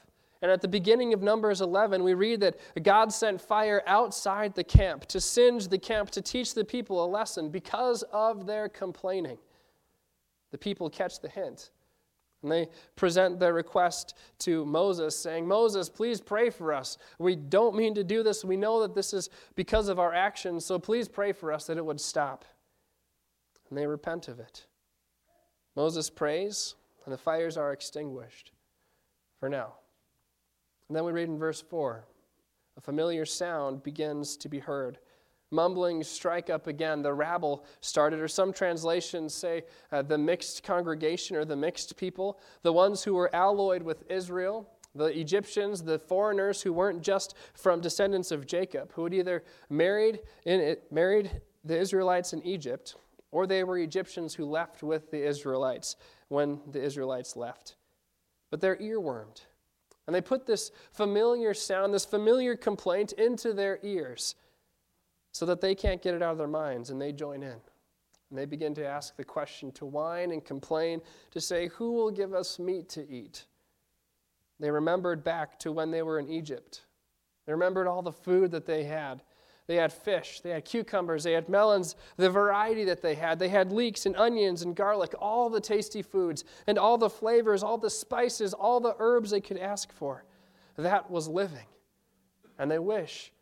And 0.43 0.51
at 0.51 0.63
the 0.63 0.69
beginning 0.69 1.13
of 1.13 1.23
Numbers 1.23 1.61
11, 1.61 2.03
we 2.03 2.15
read 2.15 2.41
that 2.41 2.57
God 2.83 3.13
sent 3.13 3.41
fire 3.41 3.83
outside 3.87 4.55
the 4.55 4.65
camp 4.65 5.07
to 5.07 5.21
singe 5.21 5.69
the 5.69 5.79
camp 5.79 6.11
to 6.11 6.23
teach 6.23 6.55
the 6.55 6.65
people 6.65 7.05
a 7.05 7.07
lesson 7.07 7.51
because 7.51 8.03
of 8.05 8.47
their 8.47 8.69
complaining. 8.69 9.39
The 10.51 10.59
people 10.59 10.91
catch 10.91 11.21
the 11.21 11.29
hint. 11.29 11.71
And 12.43 12.51
they 12.51 12.69
present 12.97 13.39
their 13.39 13.53
request 13.53 14.17
to 14.41 14.65
Moses, 14.65 15.15
saying, 15.17 15.47
Moses, 15.47 15.91
please 15.91 16.21
pray 16.21 16.49
for 16.49 16.73
us. 16.73 16.97
We 17.19 17.37
don't 17.37 17.77
mean 17.77 17.95
to 17.95 18.05
do 18.05 18.23
this. 18.23 18.45
We 18.45 18.57
know 18.57 18.81
that 18.81 18.95
this 18.95 19.13
is 19.13 19.29
because 19.57 19.89
of 19.89 19.99
our 19.99 20.15
actions, 20.15 20.65
so 20.65 20.79
please 20.79 21.07
pray 21.07 21.33
for 21.33 21.53
us 21.53 21.67
that 21.67 21.77
it 21.77 21.85
would 21.85 22.01
stop. 22.01 22.47
And 23.69 23.77
they 23.77 23.87
repent 23.87 24.29
of 24.29 24.41
it. 24.41 24.67
Moses 25.77 26.09
prays, 26.09 26.75
and 27.05 27.13
the 27.13 27.19
fires 27.19 27.57
are 27.57 27.73
extinguished 27.73 28.53
for 29.39 29.49
now. 29.49 29.75
And 30.89 30.97
then 30.97 31.05
we 31.05 31.13
read 31.13 31.29
in 31.29 31.39
verse 31.39 31.61
4 31.61 32.05
a 32.77 32.81
familiar 32.81 33.27
sound 33.27 33.83
begins 33.83 34.37
to 34.39 34.49
be 34.49 34.59
heard. 34.59 34.99
Mumblings 35.51 36.09
strike 36.09 36.49
up 36.49 36.67
again. 36.67 37.03
The 37.03 37.13
rabble 37.13 37.65
started, 37.81 38.21
or 38.21 38.29
some 38.29 38.53
translations 38.53 39.35
say 39.35 39.65
uh, 39.91 40.03
the 40.03 40.19
mixed 40.19 40.63
congregation 40.63 41.37
or 41.37 41.45
the 41.45 41.57
mixed 41.57 41.97
people, 41.97 42.39
the 42.63 42.73
ones 42.73 43.03
who 43.03 43.15
were 43.15 43.35
alloyed 43.35 43.83
with 43.83 44.09
Israel, 44.11 44.71
the 44.95 45.07
Egyptians, 45.07 45.83
the 45.83 45.99
foreigners 45.99 46.63
who 46.63 46.73
weren't 46.73 47.03
just 47.03 47.35
from 47.55 47.81
descendants 47.81 48.31
of 48.31 48.47
Jacob, 48.47 48.93
who 48.93 49.05
had 49.05 49.15
either 49.15 49.45
married, 49.69 50.21
in 50.45 50.77
married 50.91 51.41
the 51.65 51.79
Israelites 51.79 52.33
in 52.33 52.45
Egypt, 52.47 52.95
or 53.33 53.47
they 53.47 53.65
were 53.65 53.79
Egyptians 53.79 54.35
who 54.35 54.45
left 54.45 54.83
with 54.83 55.11
the 55.11 55.25
Israelites 55.25 55.97
when 56.29 56.61
the 56.71 56.83
Israelites 56.83 57.37
left. 57.37 57.77
But 58.51 58.61
they're 58.61 58.77
earwormed. 58.77 59.43
And 60.07 60.15
they 60.15 60.21
put 60.21 60.47
this 60.47 60.73
familiar 60.93 61.55
sound, 61.55 61.95
this 61.95 62.05
familiar 62.05 62.57
complaint 62.57 63.13
into 63.13 63.53
their 63.53 63.79
ears 63.83 64.35
so 65.33 65.47
that 65.47 65.61
they 65.61 65.75
can't 65.75 66.03
get 66.03 66.15
it 66.15 66.23
out 66.23 66.33
of 66.33 66.39
their 66.39 66.47
minds 66.47 66.91
and 66.91 67.01
they 67.01 67.13
join 67.13 67.43
in. 67.43 67.57
And 68.31 68.39
they 68.39 68.47
begin 68.47 68.75
to 68.75 68.87
ask 68.87 69.17
the 69.17 69.25
question, 69.25 69.73
to 69.73 69.85
whine 69.85 70.31
and 70.31 70.45
complain, 70.45 71.01
to 71.33 71.41
say, 71.41 71.69
Who 71.69 71.93
will 71.93 72.11
give 72.11 72.33
us 72.33 72.59
meat 72.59 72.89
to 72.91 73.09
eat? 73.09 73.47
They 74.61 74.71
remembered 74.71 75.25
back 75.25 75.59
to 75.61 75.73
when 75.73 75.91
they 75.91 76.03
were 76.03 76.19
in 76.19 76.29
Egypt. 76.29 76.83
They 77.47 77.53
remembered 77.53 77.89
all 77.89 78.03
the 78.03 78.13
food 78.13 78.53
that 78.53 78.67
they 78.67 78.85
had. 78.85 79.23
They 79.67 79.77
had 79.77 79.93
fish, 79.93 80.41
they 80.41 80.51
had 80.51 80.65
cucumbers, 80.65 81.23
they 81.23 81.33
had 81.33 81.49
melons, 81.49 81.95
the 82.17 82.29
variety 82.29 82.83
that 82.85 83.03
they 83.03 83.15
had. 83.15 83.39
They 83.39 83.49
had 83.49 83.71
leeks 83.71 84.05
and 84.05 84.17
onions 84.17 84.63
and 84.63 84.75
garlic, 84.75 85.15
all 85.21 85.49
the 85.49 85.61
tasty 85.61 86.03
foods, 86.03 86.45
and 86.67 86.77
all 86.77 86.99
the 86.99 87.09
flavors, 87.09 87.63
all 87.63 87.79
the 87.79 87.89
spices, 87.89 88.53
all 88.53 88.81
the 88.81 88.97
herbs 88.99 89.31
they 89.31 89.41
could 89.41 89.59
ask 89.59 89.93
for. 89.93 90.25
That 90.77 91.09
was 91.09 91.29
living. 91.29 91.67
And 92.59 92.69
they 92.69 92.81
wish 92.81 93.33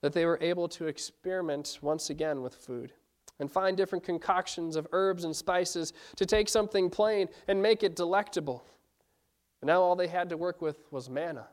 that 0.00 0.12
they 0.12 0.24
were 0.24 0.38
able 0.40 0.68
to 0.68 0.86
experiment 0.86 1.78
once 1.82 2.10
again 2.10 2.42
with 2.42 2.54
food 2.54 2.92
and 3.38 3.50
find 3.50 3.76
different 3.76 4.04
concoctions 4.04 4.76
of 4.76 4.86
herbs 4.92 5.24
and 5.24 5.34
spices 5.34 5.92
to 6.16 6.26
take 6.26 6.48
something 6.48 6.90
plain 6.90 7.28
and 7.48 7.60
make 7.60 7.82
it 7.82 7.96
delectable. 7.96 8.64
But 9.60 9.68
now 9.68 9.82
all 9.82 9.96
they 9.96 10.08
had 10.08 10.28
to 10.30 10.36
work 10.36 10.60
with 10.62 10.76
was 10.90 11.08
manna. 11.08 11.48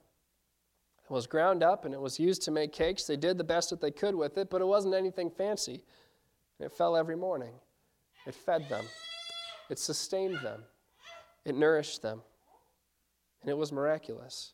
It 1.04 1.14
was 1.14 1.28
ground 1.28 1.64
up 1.64 1.86
and 1.86 1.94
it 1.94 2.02
was 2.02 2.20
used 2.20 2.42
to 2.44 2.52
make 2.52 2.74
cakes. 2.74 3.04
They 3.06 3.16
did 3.16 3.38
the 3.38 3.44
best 3.44 3.70
that 3.70 3.80
they 3.80 3.92
could 3.92 4.16
with 4.16 4.38
it, 4.38 4.50
but 4.50 4.62
it 4.62 4.66
wasn't 4.66 4.96
anything 4.96 5.30
fancy. 5.30 5.84
It 6.60 6.72
fell 6.72 6.98
every 6.98 7.16
morning. 7.16 7.54
It 8.28 8.36
fed 8.36 8.68
them, 8.68 8.84
it 9.70 9.80
sustained 9.80 10.40
them, 10.44 10.66
it 11.46 11.56
nourished 11.56 12.02
them, 12.02 12.22
and 13.42 13.50
it 13.50 13.58
was 13.58 13.72
miraculous. 13.72 14.52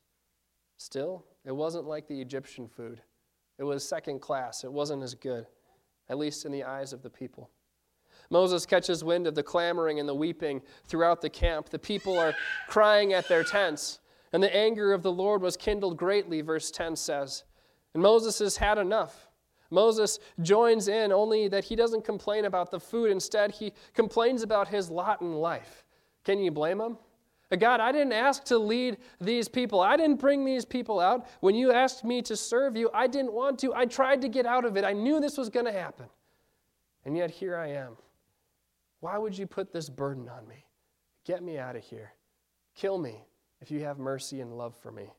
Still, 0.77 1.25
it 1.43 1.53
wasn't 1.53 1.87
like 1.87 2.07
the 2.07 2.21
Egyptian 2.21 2.67
food. 2.67 3.01
It 3.63 3.67
was 3.67 3.87
second 3.87 4.19
class. 4.19 4.65
It 4.65 4.73
wasn't 4.73 5.03
as 5.03 5.15
good, 5.15 5.47
at 6.09 6.17
least 6.17 6.43
in 6.43 6.51
the 6.51 6.65
eyes 6.65 6.91
of 6.91 7.01
the 7.01 7.09
people. 7.09 7.49
Moses 8.29 8.65
catches 8.65 9.05
wind 9.05 9.25
of 9.25 9.35
the 9.35 9.41
clamoring 9.41 10.01
and 10.01 10.09
the 10.09 10.13
weeping 10.13 10.61
throughout 10.85 11.21
the 11.21 11.29
camp. 11.29 11.69
The 11.69 11.79
people 11.79 12.19
are 12.19 12.33
crying 12.67 13.13
at 13.13 13.29
their 13.29 13.41
tents. 13.45 14.01
And 14.33 14.43
the 14.43 14.53
anger 14.53 14.91
of 14.91 15.01
the 15.01 15.13
Lord 15.13 15.41
was 15.41 15.55
kindled 15.55 15.95
greatly, 15.95 16.41
verse 16.41 16.71
10 16.71 16.97
says. 16.97 17.45
And 17.93 18.03
Moses 18.03 18.39
has 18.39 18.57
had 18.57 18.77
enough. 18.77 19.29
Moses 19.71 20.19
joins 20.41 20.89
in, 20.89 21.13
only 21.13 21.47
that 21.47 21.63
he 21.63 21.77
doesn't 21.77 22.03
complain 22.03 22.43
about 22.43 22.69
the 22.69 22.81
food. 22.81 23.11
Instead, 23.11 23.51
he 23.51 23.71
complains 23.93 24.43
about 24.43 24.67
his 24.67 24.89
lot 24.89 25.21
in 25.21 25.35
life. 25.35 25.85
Can 26.25 26.39
you 26.39 26.51
blame 26.51 26.81
him? 26.81 26.97
God, 27.59 27.79
I 27.79 27.91
didn't 27.91 28.13
ask 28.13 28.43
to 28.45 28.57
lead 28.57 28.97
these 29.19 29.47
people. 29.47 29.81
I 29.81 29.97
didn't 29.97 30.19
bring 30.19 30.45
these 30.45 30.65
people 30.65 30.99
out. 30.99 31.27
When 31.41 31.55
you 31.55 31.71
asked 31.71 32.03
me 32.03 32.21
to 32.23 32.35
serve 32.35 32.75
you, 32.75 32.89
I 32.93 33.07
didn't 33.07 33.33
want 33.33 33.59
to. 33.59 33.73
I 33.73 33.85
tried 33.85 34.21
to 34.21 34.29
get 34.29 34.45
out 34.45 34.65
of 34.65 34.77
it. 34.77 34.83
I 34.83 34.93
knew 34.93 35.19
this 35.19 35.37
was 35.37 35.49
going 35.49 35.65
to 35.65 35.71
happen. 35.71 36.07
And 37.05 37.17
yet 37.17 37.31
here 37.31 37.55
I 37.57 37.67
am. 37.67 37.97
Why 39.01 39.17
would 39.17 39.37
you 39.37 39.45
put 39.45 39.73
this 39.73 39.89
burden 39.89 40.29
on 40.29 40.47
me? 40.47 40.65
Get 41.25 41.43
me 41.43 41.57
out 41.57 41.75
of 41.75 41.83
here. 41.83 42.13
Kill 42.75 42.97
me 42.97 43.25
if 43.61 43.71
you 43.71 43.81
have 43.81 43.97
mercy 43.97 44.41
and 44.41 44.57
love 44.57 44.75
for 44.75 44.91
me, 44.91 45.13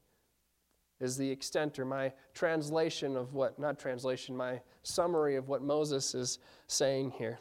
is 1.01 1.17
the 1.17 1.31
extent 1.31 1.79
or 1.79 1.85
my 1.85 2.13
translation 2.35 3.17
of 3.17 3.33
what, 3.33 3.59
not 3.59 3.79
translation, 3.79 4.37
my 4.37 4.61
summary 4.83 5.37
of 5.37 5.49
what 5.49 5.63
Moses 5.63 6.15
is 6.15 6.39
saying 6.67 7.11
here. 7.13 7.39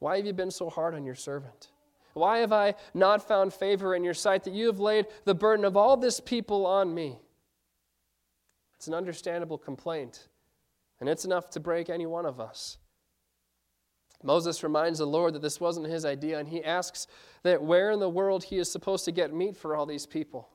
Why 0.00 0.16
have 0.16 0.26
you 0.26 0.32
been 0.32 0.50
so 0.50 0.68
hard 0.68 0.94
on 0.94 1.04
your 1.04 1.14
servant? 1.14 1.68
Why 2.16 2.38
have 2.38 2.52
I 2.52 2.76
not 2.94 3.28
found 3.28 3.52
favor 3.52 3.94
in 3.94 4.02
your 4.02 4.14
sight 4.14 4.44
that 4.44 4.54
you 4.54 4.68
have 4.68 4.80
laid 4.80 5.04
the 5.26 5.34
burden 5.34 5.66
of 5.66 5.76
all 5.76 5.98
this 5.98 6.18
people 6.18 6.64
on 6.64 6.94
me? 6.94 7.18
It's 8.76 8.86
an 8.86 8.94
understandable 8.94 9.58
complaint, 9.58 10.28
and 10.98 11.10
it's 11.10 11.26
enough 11.26 11.50
to 11.50 11.60
break 11.60 11.90
any 11.90 12.06
one 12.06 12.24
of 12.24 12.40
us. 12.40 12.78
Moses 14.22 14.62
reminds 14.62 14.98
the 14.98 15.06
Lord 15.06 15.34
that 15.34 15.42
this 15.42 15.60
wasn't 15.60 15.88
his 15.88 16.06
idea, 16.06 16.38
and 16.38 16.48
he 16.48 16.64
asks 16.64 17.06
that 17.42 17.62
where 17.62 17.90
in 17.90 18.00
the 18.00 18.08
world 18.08 18.44
he 18.44 18.56
is 18.56 18.72
supposed 18.72 19.04
to 19.04 19.12
get 19.12 19.34
meat 19.34 19.54
for 19.54 19.76
all 19.76 19.84
these 19.84 20.06
people. 20.06 20.48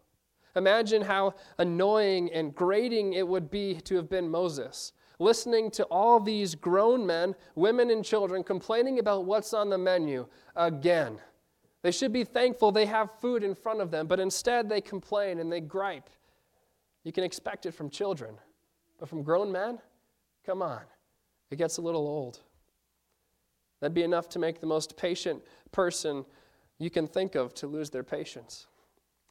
Imagine 0.56 1.04
how 1.04 1.36
annoying 1.60 2.34
and 2.34 2.56
grating 2.56 3.14
it 3.14 3.28
would 3.28 3.52
be 3.52 3.76
to 3.82 3.96
have 3.98 4.10
been 4.10 4.28
Moses, 4.28 4.94
listening 5.20 5.70
to 5.72 5.84
all 5.86 6.20
these 6.20 6.56
grown 6.56 7.06
men, 7.06 7.36
women, 7.54 7.92
and 7.92 8.04
children 8.04 8.44
complaining 8.44 8.98
about 8.98 9.26
what's 9.26 9.54
on 9.54 9.70
the 9.70 9.78
menu 9.78 10.26
again. 10.56 11.20
They 11.82 11.92
should 11.92 12.14
be 12.14 12.24
thankful 12.24 12.72
they 12.72 12.86
have 12.86 13.10
food 13.20 13.44
in 13.44 13.56
front 13.56 13.82
of 13.82 13.90
them, 13.90 14.08
but 14.08 14.20
instead 14.20 14.70
they 14.70 14.82
complain 14.82 15.40
and 15.40 15.52
they 15.52 15.62
gripe. 15.62 16.10
You 17.04 17.12
can 17.12 17.24
expect 17.24 17.66
it 17.66 17.72
from 17.72 17.90
children, 17.90 18.36
but 19.00 19.10
from 19.10 19.24
grown 19.24 19.52
men? 19.52 19.80
Come 20.46 20.62
on, 20.62 20.82
it 21.50 21.56
gets 21.56 21.78
a 21.78 21.82
little 21.82 22.08
old. 22.08 22.40
That'd 23.80 23.96
be 23.96 24.04
enough 24.04 24.30
to 24.30 24.40
make 24.40 24.60
the 24.60 24.68
most 24.68 24.96
patient 24.96 25.42
person 25.72 26.24
you 26.78 26.90
can 26.90 27.08
think 27.08 27.36
of 27.36 27.54
to 27.56 27.68
lose 27.68 27.90
their 27.90 28.04
patience. 28.04 28.68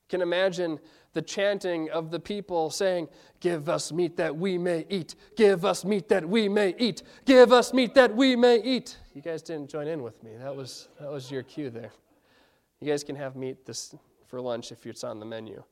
Can 0.08 0.22
imagine 0.22 0.80
the 1.12 1.22
chanting 1.22 1.88
of 1.90 2.10
the 2.10 2.18
people 2.18 2.68
saying, 2.70 3.08
Give 3.38 3.68
us 3.68 3.92
meat 3.92 4.16
that 4.16 4.36
we 4.36 4.58
may 4.58 4.84
eat. 4.88 5.14
Give 5.36 5.64
us 5.64 5.84
meat 5.84 6.08
that 6.08 6.28
we 6.28 6.48
may 6.48 6.74
eat. 6.78 7.04
Give 7.24 7.52
us 7.52 7.72
meat 7.72 7.94
that 7.94 8.14
we 8.14 8.34
may 8.34 8.60
eat. 8.60 8.96
You 9.14 9.22
guys 9.22 9.40
didn't 9.40 9.70
join 9.70 9.86
in 9.86 10.02
with 10.02 10.20
me. 10.24 10.32
That 10.36 10.54
was, 10.54 10.88
that 11.00 11.10
was 11.10 11.30
your 11.30 11.44
cue 11.44 11.70
there. 11.70 11.92
You 12.80 12.88
guys 12.88 13.04
can 13.04 13.16
have 13.16 13.36
meat 13.36 13.66
this 13.66 13.94
for 14.26 14.40
lunch 14.40 14.72
if 14.72 14.86
it's 14.86 15.04
on 15.04 15.20
the 15.20 15.26
menu. 15.26 15.62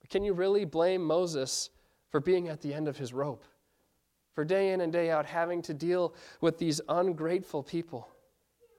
But 0.00 0.10
can 0.10 0.24
you 0.24 0.32
really 0.32 0.64
blame 0.64 1.04
Moses 1.04 1.70
for 2.10 2.20
being 2.20 2.48
at 2.48 2.60
the 2.60 2.74
end 2.74 2.88
of 2.88 2.96
his 2.96 3.12
rope? 3.12 3.44
for 4.40 4.44
day 4.44 4.72
in 4.72 4.80
and 4.80 4.92
day 4.92 5.10
out 5.10 5.26
having 5.26 5.62
to 5.62 5.74
deal 5.74 6.14
with 6.40 6.58
these 6.58 6.80
ungrateful 6.88 7.62
people. 7.62 8.08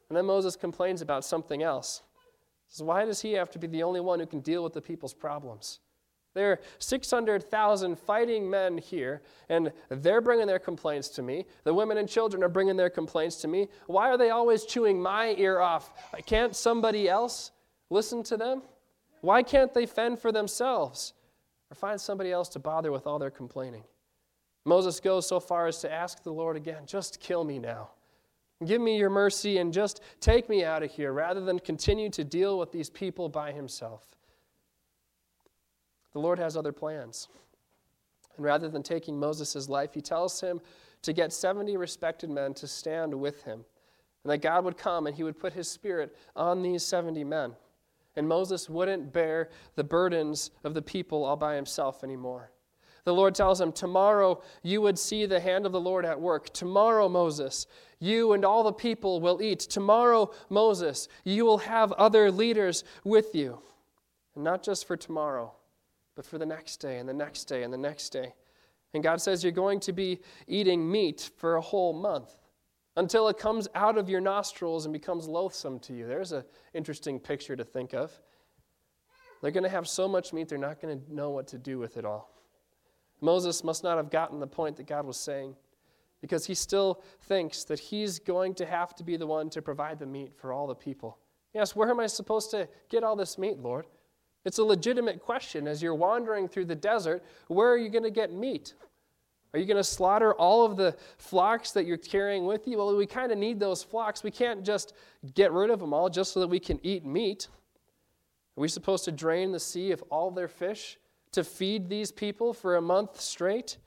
And 0.09 0.17
then 0.17 0.25
Moses 0.25 0.55
complains 0.55 1.01
about 1.01 1.23
something 1.23 1.61
else. 1.63 2.01
He 2.67 2.75
says, 2.75 2.83
Why 2.83 3.05
does 3.05 3.21
he 3.21 3.33
have 3.33 3.51
to 3.51 3.59
be 3.59 3.67
the 3.67 3.83
only 3.83 3.99
one 3.99 4.19
who 4.19 4.25
can 4.25 4.39
deal 4.39 4.63
with 4.63 4.73
the 4.73 4.81
people's 4.81 5.13
problems? 5.13 5.79
There 6.33 6.51
are 6.53 6.59
600,000 6.79 7.99
fighting 7.99 8.49
men 8.49 8.77
here, 8.77 9.21
and 9.49 9.71
they're 9.89 10.21
bringing 10.21 10.47
their 10.47 10.59
complaints 10.59 11.09
to 11.09 11.21
me. 11.21 11.45
The 11.65 11.73
women 11.73 11.97
and 11.97 12.07
children 12.07 12.41
are 12.41 12.49
bringing 12.49 12.77
their 12.77 12.89
complaints 12.89 13.35
to 13.41 13.49
me. 13.49 13.67
Why 13.87 14.09
are 14.09 14.17
they 14.17 14.29
always 14.29 14.65
chewing 14.65 15.01
my 15.01 15.35
ear 15.37 15.59
off? 15.59 15.93
Can't 16.25 16.55
somebody 16.55 17.09
else 17.09 17.51
listen 17.91 18.23
to 18.23 18.37
them? 18.37 18.63
Why 19.21 19.43
can't 19.43 19.73
they 19.73 19.85
fend 19.85 20.19
for 20.19 20.31
themselves 20.31 21.13
or 21.69 21.75
find 21.75 22.01
somebody 22.01 22.31
else 22.31 22.49
to 22.49 22.59
bother 22.59 22.91
with 22.91 23.05
all 23.05 23.19
their 23.19 23.29
complaining? 23.29 23.83
Moses 24.65 24.99
goes 24.99 25.27
so 25.27 25.39
far 25.39 25.67
as 25.67 25.79
to 25.79 25.91
ask 25.91 26.23
the 26.23 26.33
Lord 26.33 26.57
again, 26.57 26.83
just 26.85 27.19
kill 27.19 27.43
me 27.43 27.59
now. 27.59 27.89
Give 28.65 28.81
me 28.81 28.97
your 28.97 29.09
mercy 29.09 29.57
and 29.57 29.73
just 29.73 30.01
take 30.19 30.47
me 30.47 30.63
out 30.63 30.83
of 30.83 30.91
here 30.91 31.13
rather 31.13 31.41
than 31.41 31.59
continue 31.59 32.09
to 32.11 32.23
deal 32.23 32.59
with 32.59 32.71
these 32.71 32.89
people 32.89 33.27
by 33.27 33.51
himself. 33.51 34.05
The 36.13 36.19
Lord 36.19 36.37
has 36.37 36.55
other 36.55 36.71
plans. 36.71 37.27
And 38.35 38.45
rather 38.45 38.69
than 38.69 38.83
taking 38.83 39.19
Moses' 39.19 39.67
life, 39.67 39.93
he 39.93 40.01
tells 40.01 40.39
him 40.39 40.61
to 41.01 41.13
get 41.13 41.33
70 41.33 41.75
respected 41.77 42.29
men 42.29 42.53
to 42.55 42.67
stand 42.67 43.13
with 43.13 43.43
him. 43.43 43.65
And 44.23 44.31
that 44.31 44.41
God 44.43 44.63
would 44.65 44.77
come 44.77 45.07
and 45.07 45.15
he 45.15 45.23
would 45.23 45.39
put 45.39 45.53
his 45.53 45.67
spirit 45.67 46.15
on 46.35 46.61
these 46.61 46.85
70 46.85 47.23
men. 47.23 47.55
And 48.15 48.27
Moses 48.27 48.69
wouldn't 48.69 49.13
bear 49.13 49.49
the 49.75 49.83
burdens 49.83 50.51
of 50.63 50.73
the 50.73 50.81
people 50.81 51.23
all 51.23 51.37
by 51.37 51.55
himself 51.55 52.03
anymore. 52.03 52.51
The 53.03 53.13
Lord 53.13 53.33
tells 53.33 53.59
him, 53.59 53.71
Tomorrow 53.71 54.41
you 54.61 54.81
would 54.81 54.99
see 54.99 55.25
the 55.25 55.39
hand 55.39 55.65
of 55.65 55.71
the 55.71 55.79
Lord 55.79 56.05
at 56.05 56.19
work. 56.19 56.51
Tomorrow, 56.53 57.09
Moses, 57.09 57.65
you 57.99 58.33
and 58.33 58.45
all 58.45 58.63
the 58.63 58.73
people 58.73 59.21
will 59.21 59.41
eat. 59.41 59.59
Tomorrow, 59.59 60.31
Moses, 60.49 61.07
you 61.23 61.45
will 61.45 61.59
have 61.59 61.91
other 61.93 62.31
leaders 62.31 62.83
with 63.03 63.33
you. 63.33 63.59
And 64.35 64.43
not 64.43 64.61
just 64.61 64.85
for 64.85 64.97
tomorrow, 64.97 65.53
but 66.15 66.25
for 66.25 66.37
the 66.37 66.45
next 66.45 66.77
day 66.77 66.99
and 66.99 67.09
the 67.09 67.13
next 67.13 67.45
day 67.45 67.63
and 67.63 67.73
the 67.73 67.77
next 67.77 68.09
day. 68.09 68.33
And 68.93 69.01
God 69.01 69.21
says 69.21 69.43
you're 69.43 69.51
going 69.51 69.79
to 69.81 69.93
be 69.93 70.19
eating 70.47 70.89
meat 70.89 71.31
for 71.37 71.55
a 71.55 71.61
whole 71.61 71.93
month 71.93 72.35
until 72.97 73.27
it 73.27 73.37
comes 73.37 73.67
out 73.75 73.97
of 73.97 74.09
your 74.09 74.21
nostrils 74.21 74.85
and 74.85 74.93
becomes 74.93 75.27
loathsome 75.27 75.79
to 75.79 75.93
you. 75.93 76.07
There's 76.07 76.31
an 76.31 76.43
interesting 76.73 77.19
picture 77.19 77.55
to 77.55 77.63
think 77.63 77.93
of. 77.93 78.11
They're 79.41 79.51
going 79.51 79.63
to 79.63 79.69
have 79.69 79.87
so 79.87 80.07
much 80.07 80.33
meat, 80.33 80.49
they're 80.49 80.57
not 80.57 80.81
going 80.81 80.99
to 80.99 81.13
know 81.13 81.29
what 81.29 81.47
to 81.47 81.57
do 81.57 81.79
with 81.79 81.97
it 81.97 82.05
all. 82.05 82.31
Moses 83.21 83.63
must 83.63 83.83
not 83.83 83.97
have 83.97 84.09
gotten 84.09 84.39
the 84.39 84.47
point 84.47 84.77
that 84.77 84.87
God 84.87 85.05
was 85.05 85.17
saying 85.17 85.55
because 86.21 86.45
he 86.45 86.53
still 86.53 87.01
thinks 87.23 87.63
that 87.63 87.79
he's 87.79 88.19
going 88.19 88.53
to 88.55 88.65
have 88.65 88.95
to 88.95 89.03
be 89.03 89.17
the 89.17 89.25
one 89.27 89.49
to 89.51 89.61
provide 89.61 89.99
the 89.99 90.05
meat 90.05 90.33
for 90.35 90.53
all 90.53 90.67
the 90.67 90.75
people. 90.75 91.17
Yes, 91.53 91.75
where 91.75 91.89
am 91.89 91.99
I 91.99 92.07
supposed 92.07 92.51
to 92.51 92.67
get 92.89 93.03
all 93.03 93.15
this 93.15 93.37
meat, 93.37 93.59
Lord? 93.59 93.85
It's 94.45 94.57
a 94.57 94.63
legitimate 94.63 95.19
question. 95.19 95.67
As 95.67 95.83
you're 95.83 95.95
wandering 95.95 96.47
through 96.47 96.65
the 96.65 96.75
desert, 96.75 97.23
where 97.47 97.69
are 97.69 97.77
you 97.77 97.89
going 97.89 98.03
to 98.03 98.11
get 98.11 98.31
meat? 98.31 98.73
Are 99.53 99.59
you 99.59 99.65
going 99.65 99.77
to 99.77 99.83
slaughter 99.83 100.33
all 100.33 100.65
of 100.65 100.77
the 100.77 100.95
flocks 101.17 101.71
that 101.71 101.85
you're 101.85 101.97
carrying 101.97 102.45
with 102.45 102.67
you? 102.67 102.77
Well, 102.77 102.95
we 102.95 103.05
kind 103.05 103.31
of 103.31 103.37
need 103.37 103.59
those 103.59 103.83
flocks. 103.83 104.23
We 104.23 104.31
can't 104.31 104.63
just 104.63 104.93
get 105.33 105.51
rid 105.51 105.69
of 105.69 105.79
them 105.79 105.93
all 105.93 106.09
just 106.09 106.31
so 106.31 106.39
that 106.39 106.47
we 106.47 106.59
can 106.59 106.79
eat 106.83 107.05
meat. 107.05 107.49
Are 108.57 108.61
we 108.61 108.69
supposed 108.69 109.03
to 109.05 109.11
drain 109.11 109.51
the 109.51 109.59
sea 109.59 109.91
of 109.91 110.01
all 110.09 110.31
their 110.31 110.47
fish 110.47 110.97
to 111.33 111.43
feed 111.43 111.89
these 111.89 112.11
people 112.11 112.53
for 112.53 112.77
a 112.77 112.81
month 112.81 113.19
straight? 113.19 113.77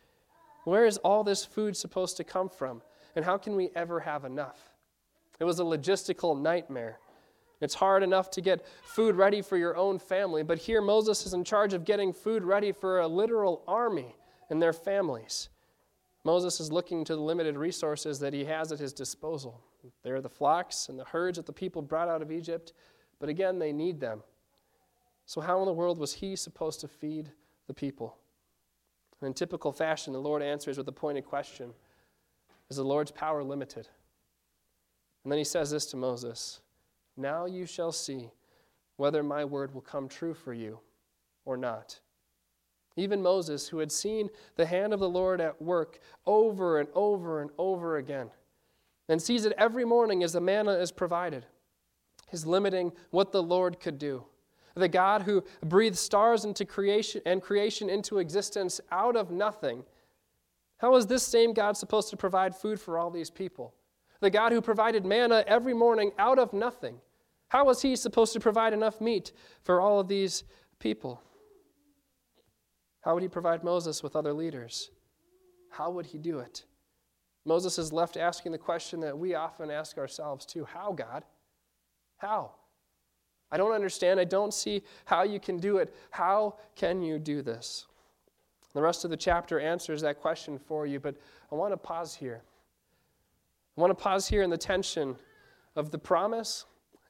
Where 0.64 0.84
is 0.84 0.98
all 0.98 1.24
this 1.24 1.46
food 1.46 1.76
supposed 1.76 2.18
to 2.18 2.24
come 2.24 2.50
from? 2.50 2.82
And 3.16 3.24
how 3.24 3.38
can 3.38 3.56
we 3.56 3.70
ever 3.74 4.00
have 4.00 4.24
enough? 4.24 4.70
It 5.40 5.44
was 5.44 5.60
a 5.60 5.64
logistical 5.64 6.38
nightmare. 6.40 6.98
It's 7.60 7.74
hard 7.74 8.02
enough 8.02 8.30
to 8.32 8.42
get 8.42 8.66
food 8.82 9.16
ready 9.16 9.40
for 9.40 9.56
your 9.56 9.76
own 9.76 9.98
family, 9.98 10.42
but 10.42 10.58
here 10.58 10.82
Moses 10.82 11.24
is 11.24 11.32
in 11.32 11.44
charge 11.44 11.72
of 11.72 11.84
getting 11.84 12.12
food 12.12 12.44
ready 12.44 12.72
for 12.72 13.00
a 13.00 13.08
literal 13.08 13.62
army 13.66 14.14
and 14.50 14.60
their 14.60 14.72
families. 14.72 15.48
Moses 16.24 16.58
is 16.58 16.72
looking 16.72 17.04
to 17.04 17.14
the 17.14 17.20
limited 17.20 17.56
resources 17.56 18.18
that 18.20 18.32
he 18.32 18.44
has 18.44 18.72
at 18.72 18.78
his 18.78 18.94
disposal. 18.94 19.60
There 20.02 20.16
are 20.16 20.22
the 20.22 20.28
flocks 20.28 20.88
and 20.88 20.98
the 20.98 21.04
herds 21.04 21.36
that 21.36 21.46
the 21.46 21.52
people 21.52 21.82
brought 21.82 22.08
out 22.08 22.22
of 22.22 22.32
Egypt, 22.32 22.72
but 23.20 23.28
again, 23.28 23.58
they 23.58 23.72
need 23.72 24.00
them. 24.00 24.22
So, 25.26 25.40
how 25.40 25.60
in 25.60 25.66
the 25.66 25.72
world 25.72 25.98
was 25.98 26.14
he 26.14 26.36
supposed 26.36 26.80
to 26.80 26.88
feed 26.88 27.30
the 27.66 27.74
people? 27.74 28.16
And 29.20 29.28
in 29.28 29.34
typical 29.34 29.72
fashion, 29.72 30.12
the 30.12 30.20
Lord 30.20 30.42
answers 30.42 30.78
with 30.78 30.88
a 30.88 30.92
pointed 30.92 31.24
question 31.24 31.72
Is 32.70 32.78
the 32.78 32.84
Lord's 32.84 33.10
power 33.10 33.42
limited? 33.42 33.88
And 35.22 35.32
then 35.32 35.38
he 35.38 35.44
says 35.44 35.70
this 35.70 35.86
to 35.86 35.96
Moses 35.96 36.60
Now 37.16 37.44
you 37.46 37.66
shall 37.66 37.92
see 37.92 38.30
whether 38.96 39.22
my 39.22 39.44
word 39.44 39.74
will 39.74 39.80
come 39.80 40.08
true 40.08 40.34
for 40.34 40.54
you 40.54 40.78
or 41.44 41.56
not. 41.56 42.00
Even 42.96 43.22
Moses, 43.22 43.68
who 43.68 43.78
had 43.78 43.90
seen 43.90 44.30
the 44.56 44.66
hand 44.66 44.92
of 44.92 45.00
the 45.00 45.08
Lord 45.08 45.40
at 45.40 45.60
work 45.60 45.98
over 46.26 46.78
and 46.78 46.88
over 46.94 47.40
and 47.40 47.50
over 47.58 47.96
again, 47.96 48.30
and 49.08 49.20
sees 49.20 49.44
it 49.44 49.52
every 49.58 49.84
morning 49.84 50.22
as 50.22 50.32
the 50.32 50.40
manna 50.40 50.72
is 50.72 50.92
provided, 50.92 51.46
is 52.32 52.46
limiting 52.46 52.92
what 53.10 53.32
the 53.32 53.42
Lord 53.42 53.80
could 53.80 53.98
do 53.98 54.24
the 54.74 54.88
God 54.88 55.22
who 55.22 55.44
breathed 55.64 55.96
stars 55.96 56.44
into 56.44 56.64
creation 56.64 57.22
and 57.24 57.40
creation 57.40 57.88
into 57.88 58.18
existence 58.18 58.80
out 58.90 59.16
of 59.16 59.30
nothing. 59.30 59.84
How 60.78 60.96
is 60.96 61.06
this 61.06 61.22
same 61.22 61.52
God 61.52 61.76
supposed 61.76 62.10
to 62.10 62.16
provide 62.16 62.54
food 62.54 62.80
for 62.80 62.98
all 62.98 63.10
these 63.10 63.30
people? 63.30 63.74
The 64.20 64.30
God 64.30 64.52
who 64.52 64.60
provided 64.60 65.04
manna 65.04 65.44
every 65.46 65.74
morning 65.74 66.12
out 66.18 66.38
of 66.38 66.52
nothing. 66.52 67.00
How 67.48 67.64
was 67.64 67.82
he 67.82 67.94
supposed 67.94 68.32
to 68.32 68.40
provide 68.40 68.72
enough 68.72 69.00
meat 69.00 69.32
for 69.62 69.80
all 69.80 70.00
of 70.00 70.08
these 70.08 70.44
people? 70.78 71.22
How 73.04 73.12
would 73.12 73.22
he 73.22 73.28
provide 73.28 73.62
Moses 73.62 74.02
with 74.02 74.16
other 74.16 74.32
leaders? 74.32 74.90
How 75.68 75.90
would 75.90 76.06
he 76.06 76.16
do 76.16 76.38
it? 76.38 76.64
Moses 77.44 77.78
is 77.78 77.92
left 77.92 78.16
asking 78.16 78.52
the 78.52 78.58
question 78.58 79.00
that 79.00 79.18
we 79.18 79.34
often 79.34 79.70
ask 79.70 79.98
ourselves 79.98 80.46
too 80.46 80.64
How, 80.64 80.92
God? 80.92 81.22
How? 82.16 82.52
I 83.50 83.58
don't 83.58 83.72
understand. 83.72 84.18
I 84.18 84.24
don't 84.24 84.54
see 84.54 84.82
how 85.04 85.22
you 85.22 85.38
can 85.38 85.58
do 85.58 85.76
it. 85.76 85.94
How 86.10 86.56
can 86.76 87.02
you 87.02 87.18
do 87.18 87.42
this? 87.42 87.86
The 88.72 88.80
rest 88.80 89.04
of 89.04 89.10
the 89.10 89.16
chapter 89.16 89.60
answers 89.60 90.00
that 90.00 90.20
question 90.20 90.58
for 90.58 90.86
you, 90.86 90.98
but 90.98 91.14
I 91.52 91.54
want 91.54 91.72
to 91.72 91.76
pause 91.76 92.14
here. 92.14 92.42
I 93.76 93.80
want 93.80 93.90
to 93.90 94.02
pause 94.02 94.26
here 94.26 94.42
in 94.42 94.50
the 94.50 94.56
tension 94.56 95.16
of 95.76 95.90
the 95.90 95.98
promise 95.98 96.64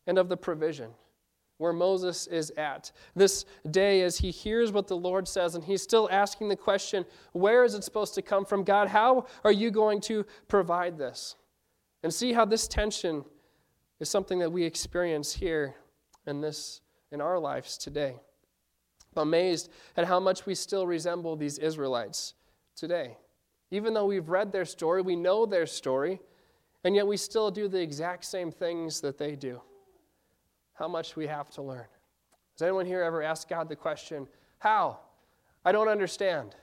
and 0.06 0.18
of 0.18 0.28
the 0.28 0.36
provision 0.36 0.90
where 1.58 1.72
Moses 1.72 2.26
is 2.26 2.50
at. 2.56 2.90
This 3.14 3.44
day, 3.70 4.02
as 4.02 4.18
he 4.18 4.30
hears 4.30 4.72
what 4.72 4.88
the 4.88 4.96
Lord 4.96 5.28
says, 5.28 5.54
and 5.54 5.64
he's 5.64 5.82
still 5.82 6.08
asking 6.10 6.48
the 6.48 6.56
question, 6.56 7.04
where 7.32 7.64
is 7.64 7.74
it 7.74 7.84
supposed 7.84 8.14
to 8.14 8.22
come 8.22 8.44
from? 8.44 8.64
God, 8.64 8.88
how 8.88 9.26
are 9.44 9.52
you 9.52 9.70
going 9.70 10.00
to 10.02 10.24
provide 10.48 10.98
this? 10.98 11.36
And 12.02 12.12
see 12.12 12.32
how 12.32 12.44
this 12.44 12.66
tension 12.66 13.24
is 14.00 14.08
something 14.08 14.38
that 14.40 14.50
we 14.50 14.64
experience 14.64 15.32
here 15.32 15.74
in 16.26 16.40
this 16.40 16.80
in 17.12 17.20
our 17.20 17.38
lives 17.38 17.78
today. 17.78 18.16
I'm 19.16 19.22
amazed 19.22 19.70
at 19.96 20.06
how 20.06 20.18
much 20.18 20.46
we 20.46 20.54
still 20.56 20.86
resemble 20.86 21.36
these 21.36 21.58
Israelites 21.58 22.34
today. 22.74 23.16
Even 23.70 23.94
though 23.94 24.06
we've 24.06 24.28
read 24.28 24.50
their 24.50 24.64
story, 24.64 25.00
we 25.00 25.14
know 25.14 25.46
their 25.46 25.66
story, 25.66 26.20
and 26.82 26.96
yet 26.96 27.06
we 27.06 27.16
still 27.16 27.50
do 27.50 27.68
the 27.68 27.80
exact 27.80 28.24
same 28.24 28.50
things 28.50 29.00
that 29.00 29.16
they 29.16 29.36
do. 29.36 29.60
How 30.74 30.88
much 30.88 31.16
we 31.16 31.26
have 31.26 31.50
to 31.50 31.62
learn. 31.62 31.86
Has 32.54 32.62
anyone 32.62 32.86
here 32.86 33.02
ever 33.02 33.22
asked 33.22 33.48
God 33.48 33.68
the 33.68 33.76
question, 33.76 34.28
How? 34.58 34.98
I 35.64 35.72
don't 35.72 35.88
understand. 35.88 36.54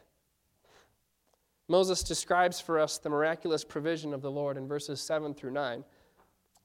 Moses 1.68 2.04
describes 2.04 2.60
for 2.60 2.80
us 2.80 2.98
the 2.98 3.10
miraculous 3.10 3.64
provision 3.64 4.14
of 4.14 4.22
the 4.22 4.30
Lord 4.30 4.58
in 4.58 4.68
verses 4.68 5.00
7 5.02 5.34
through 5.34 5.52
9. 5.52 5.84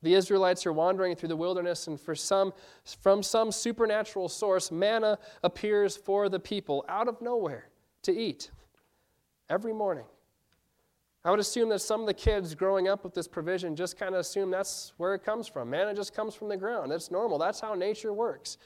The 0.03 0.15
Israelites 0.15 0.67
are 0.67 0.73
wandering 0.73 1.17
through 1.17 1.29
the 1.31 1.37
wilderness, 1.37 1.87
and 1.87 1.99
for 1.99 2.15
some, 2.15 2.53
from 3.01 3.23
some 3.23 3.51
supernatural 3.51 4.29
source, 4.29 4.71
manna 4.71 5.19
appears 5.43 5.97
for 5.97 6.29
the 6.29 6.41
people 6.41 6.85
out 6.89 7.09
of 7.09 7.23
nowhere 7.23 7.69
to 8.03 8.13
eat 8.13 8.51
every 9.49 9.73
morning. 9.73 10.05
I 11.27 11.31
would 11.31 11.41
assume 11.41 11.69
that 11.71 11.81
some 11.81 12.03
of 12.03 12.07
the 12.07 12.15
kids 12.15 12.55
growing 12.55 12.87
up 12.87 13.03
with 13.03 13.13
this 13.13 13.27
provision 13.27 13.75
just 13.75 13.99
kind 13.99 14.15
of 14.15 14.21
assume 14.21 14.49
that's 14.49 14.93
where 14.97 15.13
it 15.13 15.25
comes 15.25 15.49
from. 15.49 15.69
Manna 15.69 15.93
just 15.93 16.15
comes 16.15 16.37
from 16.37 16.49
the 16.49 16.57
ground. 16.57 16.93
That's 16.93 17.11
normal. 17.11 17.37
That's 17.37 17.59
how 17.59 17.75
nature 17.75 18.13
works. 18.13 18.59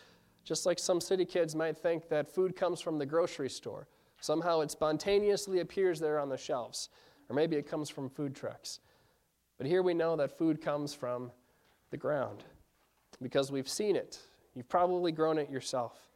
Just 0.44 0.66
like 0.66 0.78
some 0.78 1.00
city 1.00 1.24
kids 1.24 1.54
might 1.54 1.78
think 1.78 2.10
that 2.10 2.28
food 2.28 2.54
comes 2.54 2.82
from 2.82 2.98
the 2.98 3.06
grocery 3.06 3.48
store. 3.48 3.88
Somehow 4.20 4.60
it 4.60 4.70
spontaneously 4.70 5.60
appears 5.60 6.00
there 6.00 6.20
on 6.20 6.28
the 6.28 6.36
shelves. 6.36 6.90
Or 7.30 7.34
maybe 7.34 7.56
it 7.56 7.66
comes 7.66 7.88
from 7.88 8.10
food 8.10 8.34
trucks. 8.34 8.80
But 9.56 9.66
here 9.66 9.82
we 9.82 9.94
know 9.94 10.14
that 10.16 10.36
food 10.36 10.60
comes 10.60 10.92
from 10.92 11.32
the 11.90 11.96
ground 11.96 12.44
because 13.22 13.50
we've 13.50 13.70
seen 13.70 13.96
it. 13.96 14.18
You've 14.54 14.68
probably 14.68 15.12
grown 15.12 15.38
it 15.38 15.48
yourself. 15.48 16.09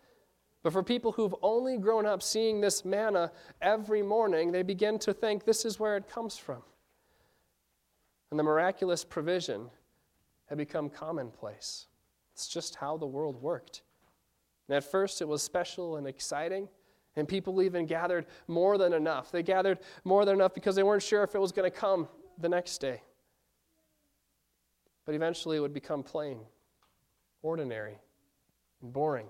But 0.65 0.73
for 0.73 0.83
people 0.83 1.13
who've 1.13 1.35
only 1.43 1.77
grown 1.77 2.07
up 2.07 2.23
seeing 2.23 2.63
this 2.63 2.87
manna 2.87 3.31
every 3.61 4.03
morning, 4.03 4.51
they 4.51 4.63
begin 4.63 4.99
to 5.01 5.13
think 5.13 5.45
this 5.45 5.67
is 5.67 5.79
where 5.79 5.95
it 5.95 6.09
comes 6.09 6.39
from. 6.39 6.63
And 8.31 8.41
the 8.41 8.45
miraculous 8.45 9.05
provision 9.05 9.69
had 10.47 10.57
become 10.57 10.89
commonplace. 10.89 11.87
It's 12.33 12.49
just 12.49 12.77
how 12.77 12.97
the 12.97 13.07
world 13.07 13.43
worked. 13.43 13.83
And 14.67 14.75
at 14.75 14.91
first, 14.91 15.21
it 15.21 15.29
was 15.29 15.43
special 15.43 15.97
and 15.97 16.07
exciting, 16.07 16.71
and 17.15 17.29
people 17.29 17.61
even 17.61 17.85
gathered 17.85 18.25
more 18.49 18.79
than 18.79 18.95
enough. 18.95 19.31
They 19.31 19.43
gathered 19.43 19.81
more 20.03 20.25
than 20.25 20.35
enough 20.35 20.55
because 20.55 20.75
they 20.75 20.83
weren't 20.83 21.03
sure 21.03 21.23
if 21.23 21.35
it 21.35 21.41
was 21.41 21.53
going 21.53 21.71
to 21.71 21.77
come 21.77 22.09
the 22.39 22.49
next 22.49 22.79
day. 22.79 23.03
But 25.05 25.15
eventually, 25.15 25.59
it 25.59 25.61
would 25.61 25.75
become 25.75 26.03
plain, 26.03 26.39
ordinary, 27.43 27.99
and 28.81 28.91
boring 28.91 29.29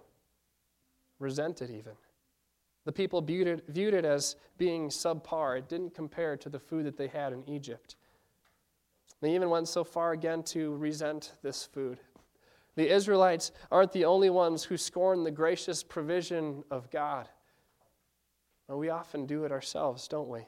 resented 1.18 1.71
even. 1.71 1.92
The 2.85 2.92
people 2.92 3.21
viewed 3.23 3.47
it, 3.47 3.64
viewed 3.68 3.94
it 3.94 4.04
as 4.04 4.37
being 4.59 4.88
subpar. 4.88 5.59
It 5.59 5.68
didn't 5.68 5.94
compare 5.94 6.37
to 6.37 6.49
the 6.49 6.59
food 6.59 6.85
that 6.87 6.97
they 6.97 7.09
had 7.09 7.33
in 7.33 7.49
Egypt. 7.49 7.97
They 9.21 9.35
even 9.35 9.49
went 9.49 9.68
so 9.68 9.85
far 9.85 10.12
again 10.12 10.42
to 10.44 10.75
resent 10.76 11.33
this 11.42 11.64
food. 11.64 11.99
The 12.76 12.92
Israelites 12.92 13.52
aren't 13.71 13.92
the 13.92 14.04
only 14.04 14.30
ones 14.30 14.64
who 14.64 14.76
scorn 14.76 15.25
the 15.25 15.30
gracious 15.30 15.83
provision 15.83 16.64
of 16.71 16.90
God. 16.90 17.28
we 18.68 18.90
often 18.90 19.26
do 19.26 19.44
it 19.44 19.52
ourselves, 19.52 20.09
don't 20.09 20.28
we? 20.28 20.40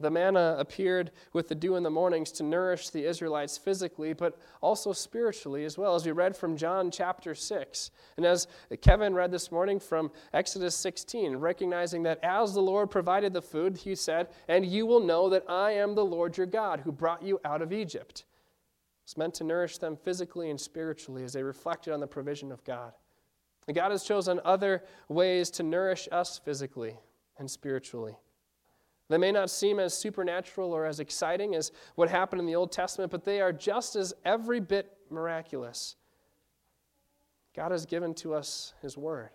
The 0.00 0.10
manna 0.10 0.54
appeared 0.58 1.10
with 1.32 1.48
the 1.48 1.56
dew 1.56 1.74
in 1.74 1.82
the 1.82 1.90
mornings 1.90 2.30
to 2.32 2.44
nourish 2.44 2.90
the 2.90 3.04
Israelites 3.04 3.58
physically, 3.58 4.12
but 4.12 4.38
also 4.60 4.92
spiritually 4.92 5.64
as 5.64 5.76
well, 5.76 5.96
as 5.96 6.06
we 6.06 6.12
read 6.12 6.36
from 6.36 6.56
John 6.56 6.92
chapter 6.92 7.34
6. 7.34 7.90
And 8.16 8.24
as 8.24 8.46
Kevin 8.80 9.12
read 9.12 9.32
this 9.32 9.50
morning 9.50 9.80
from 9.80 10.12
Exodus 10.32 10.76
16, 10.76 11.34
recognizing 11.36 12.04
that 12.04 12.22
as 12.22 12.54
the 12.54 12.60
Lord 12.60 12.90
provided 12.90 13.32
the 13.32 13.42
food, 13.42 13.76
he 13.76 13.96
said, 13.96 14.28
And 14.46 14.64
you 14.64 14.86
will 14.86 15.04
know 15.04 15.28
that 15.30 15.44
I 15.48 15.72
am 15.72 15.96
the 15.96 16.04
Lord 16.04 16.36
your 16.36 16.46
God 16.46 16.80
who 16.80 16.92
brought 16.92 17.24
you 17.24 17.40
out 17.44 17.60
of 17.60 17.72
Egypt. 17.72 18.24
It's 19.02 19.16
meant 19.16 19.34
to 19.34 19.44
nourish 19.44 19.78
them 19.78 19.96
physically 19.96 20.48
and 20.48 20.60
spiritually 20.60 21.24
as 21.24 21.32
they 21.32 21.42
reflected 21.42 21.92
on 21.92 21.98
the 21.98 22.06
provision 22.06 22.52
of 22.52 22.62
God. 22.62 22.92
And 23.66 23.74
God 23.74 23.90
has 23.90 24.04
chosen 24.04 24.40
other 24.44 24.84
ways 25.08 25.50
to 25.52 25.64
nourish 25.64 26.08
us 26.12 26.38
physically 26.38 26.96
and 27.36 27.50
spiritually. 27.50 28.16
They 29.08 29.18
may 29.18 29.32
not 29.32 29.50
seem 29.50 29.80
as 29.80 29.94
supernatural 29.94 30.72
or 30.72 30.84
as 30.84 31.00
exciting 31.00 31.54
as 31.54 31.72
what 31.94 32.10
happened 32.10 32.40
in 32.40 32.46
the 32.46 32.56
Old 32.56 32.72
Testament, 32.72 33.10
but 33.10 33.24
they 33.24 33.40
are 33.40 33.52
just 33.52 33.96
as 33.96 34.12
every 34.24 34.60
bit 34.60 34.96
miraculous. 35.10 35.96
God 37.56 37.72
has 37.72 37.86
given 37.86 38.14
to 38.16 38.34
us 38.34 38.74
His 38.82 38.96
Word. 38.98 39.30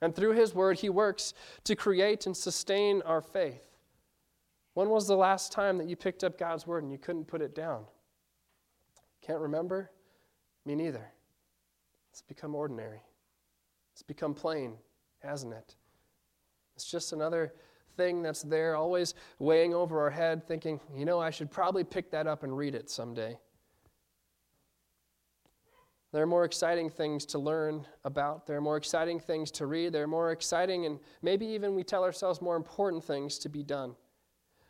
And 0.00 0.14
through 0.14 0.32
His 0.32 0.54
Word, 0.54 0.78
He 0.78 0.88
works 0.88 1.34
to 1.64 1.76
create 1.76 2.24
and 2.24 2.34
sustain 2.34 3.02
our 3.02 3.20
faith. 3.20 3.62
When 4.72 4.88
was 4.88 5.06
the 5.06 5.16
last 5.16 5.52
time 5.52 5.76
that 5.78 5.88
you 5.88 5.96
picked 5.96 6.24
up 6.24 6.38
God's 6.38 6.66
Word 6.66 6.82
and 6.82 6.90
you 6.90 6.98
couldn't 6.98 7.26
put 7.26 7.42
it 7.42 7.54
down? 7.54 7.84
Can't 9.20 9.40
remember? 9.40 9.90
Me 10.64 10.74
neither. 10.74 11.06
It's 12.10 12.22
become 12.22 12.54
ordinary. 12.54 13.02
It's 13.92 14.02
become 14.02 14.32
plain, 14.32 14.72
hasn't 15.22 15.52
it? 15.52 15.76
It's 16.74 16.90
just 16.90 17.12
another 17.12 17.52
thing 18.00 18.22
that's 18.22 18.42
there, 18.42 18.76
always 18.76 19.12
weighing 19.38 19.74
over 19.74 20.00
our 20.00 20.08
head, 20.08 20.48
thinking, 20.48 20.80
you 20.96 21.04
know, 21.04 21.20
I 21.20 21.28
should 21.28 21.50
probably 21.50 21.84
pick 21.84 22.10
that 22.12 22.26
up 22.26 22.44
and 22.44 22.56
read 22.56 22.74
it 22.74 22.88
someday. 22.88 23.36
There 26.12 26.22
are 26.22 26.26
more 26.26 26.46
exciting 26.46 26.88
things 26.88 27.26
to 27.26 27.38
learn 27.38 27.86
about. 28.04 28.46
There 28.46 28.56
are 28.56 28.62
more 28.62 28.78
exciting 28.78 29.20
things 29.20 29.50
to 29.52 29.66
read. 29.66 29.92
There 29.92 30.04
are 30.04 30.08
more 30.08 30.32
exciting 30.32 30.86
and 30.86 30.98
maybe 31.20 31.44
even 31.44 31.74
we 31.74 31.84
tell 31.84 32.02
ourselves 32.02 32.40
more 32.40 32.56
important 32.56 33.04
things 33.04 33.38
to 33.40 33.50
be 33.50 33.62
done. 33.62 33.94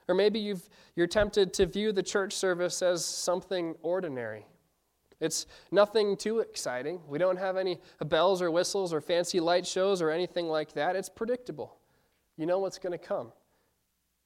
Or 0.08 0.14
maybe 0.16 0.40
you've, 0.40 0.68
you're 0.96 1.06
tempted 1.06 1.54
to 1.54 1.66
view 1.66 1.92
the 1.92 2.02
church 2.02 2.32
service 2.32 2.82
as 2.82 3.04
something 3.04 3.76
ordinary. 3.82 4.44
It's 5.20 5.46
nothing 5.70 6.16
too 6.16 6.40
exciting. 6.40 7.00
We 7.06 7.18
don't 7.18 7.38
have 7.38 7.56
any 7.56 7.78
bells 8.04 8.42
or 8.42 8.50
whistles 8.50 8.92
or 8.92 9.00
fancy 9.00 9.38
light 9.38 9.66
shows 9.68 10.02
or 10.02 10.10
anything 10.10 10.48
like 10.48 10.72
that. 10.72 10.96
It's 10.96 11.08
predictable. 11.08 11.79
You 12.40 12.46
know 12.46 12.58
what's 12.58 12.78
going 12.78 12.98
to 12.98 13.06
come. 13.06 13.32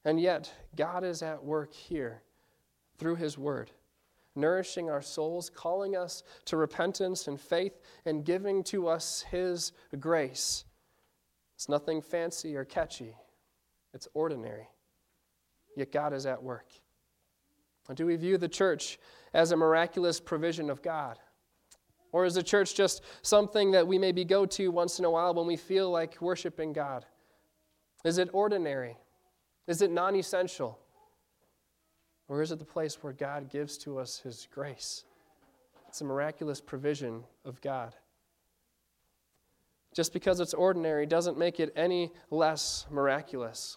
And 0.05 0.21
yet, 0.21 0.49
God 0.77 1.03
is 1.03 1.21
at 1.21 1.43
work 1.43 1.75
here 1.75 2.23
through 2.97 3.17
His 3.17 3.37
Word, 3.37 3.73
nourishing 4.37 4.89
our 4.89 5.03
souls, 5.03 5.51
calling 5.51 5.97
us 5.97 6.23
to 6.45 6.57
repentance 6.57 7.27
and 7.27 7.41
faith, 7.41 7.81
and 8.05 8.25
giving 8.25 8.63
to 8.65 8.87
us 8.87 9.25
His 9.33 9.73
grace. 9.99 10.65
It's 11.57 11.69
nothing 11.69 12.01
fancy 12.01 12.55
or 12.55 12.65
catchy, 12.65 13.17
it's 13.93 14.07
ordinary. 14.15 14.69
Yet 15.77 15.91
God 15.91 16.13
is 16.13 16.25
at 16.25 16.41
work. 16.41 16.69
Do 17.97 18.07
we 18.07 18.15
view 18.15 18.39
the 18.39 18.49
church 18.49 19.01
as 19.33 19.51
a 19.51 19.57
miraculous 19.57 20.21
provision 20.21 20.71
of 20.71 20.83
God? 20.83 21.19
Or 22.13 22.25
is 22.25 22.35
the 22.35 22.45
church 22.45 22.77
just 22.77 23.03
something 23.23 23.73
that 23.73 23.89
we 23.89 23.99
maybe 23.99 24.25
go 24.25 24.47
to 24.47 24.71
once 24.71 25.01
in 25.01 25.05
a 25.05 25.11
while 25.11 25.35
when 25.35 25.49
we 25.49 25.57
feel 25.57 25.91
like 25.91 26.23
worshiping 26.23 26.73
God? 26.73 27.07
Is 28.05 28.19
it 28.19 28.29
ordinary? 28.33 28.97
Is 29.67 29.83
it 29.83 29.91
non 29.91 30.15
essential? 30.15 30.79
Or 32.29 32.43
is 32.43 32.53
it 32.53 32.59
the 32.59 32.65
place 32.65 33.03
where 33.03 33.13
God 33.13 33.51
gives 33.51 33.77
to 33.79 33.99
us 33.99 34.19
His 34.19 34.47
grace? 34.53 35.05
It's 35.89 36.01
a 36.01 36.05
miraculous 36.05 36.61
provision 36.61 37.25
of 37.45 37.61
God. 37.61 37.95
Just 39.95 40.13
because 40.13 40.41
it's 40.41 40.55
ordinary 40.55 41.07
doesn't 41.07 41.39
make 41.39 41.61
it 41.61 41.73
any 41.77 42.13
less 42.31 42.87
miraculous. 42.91 43.77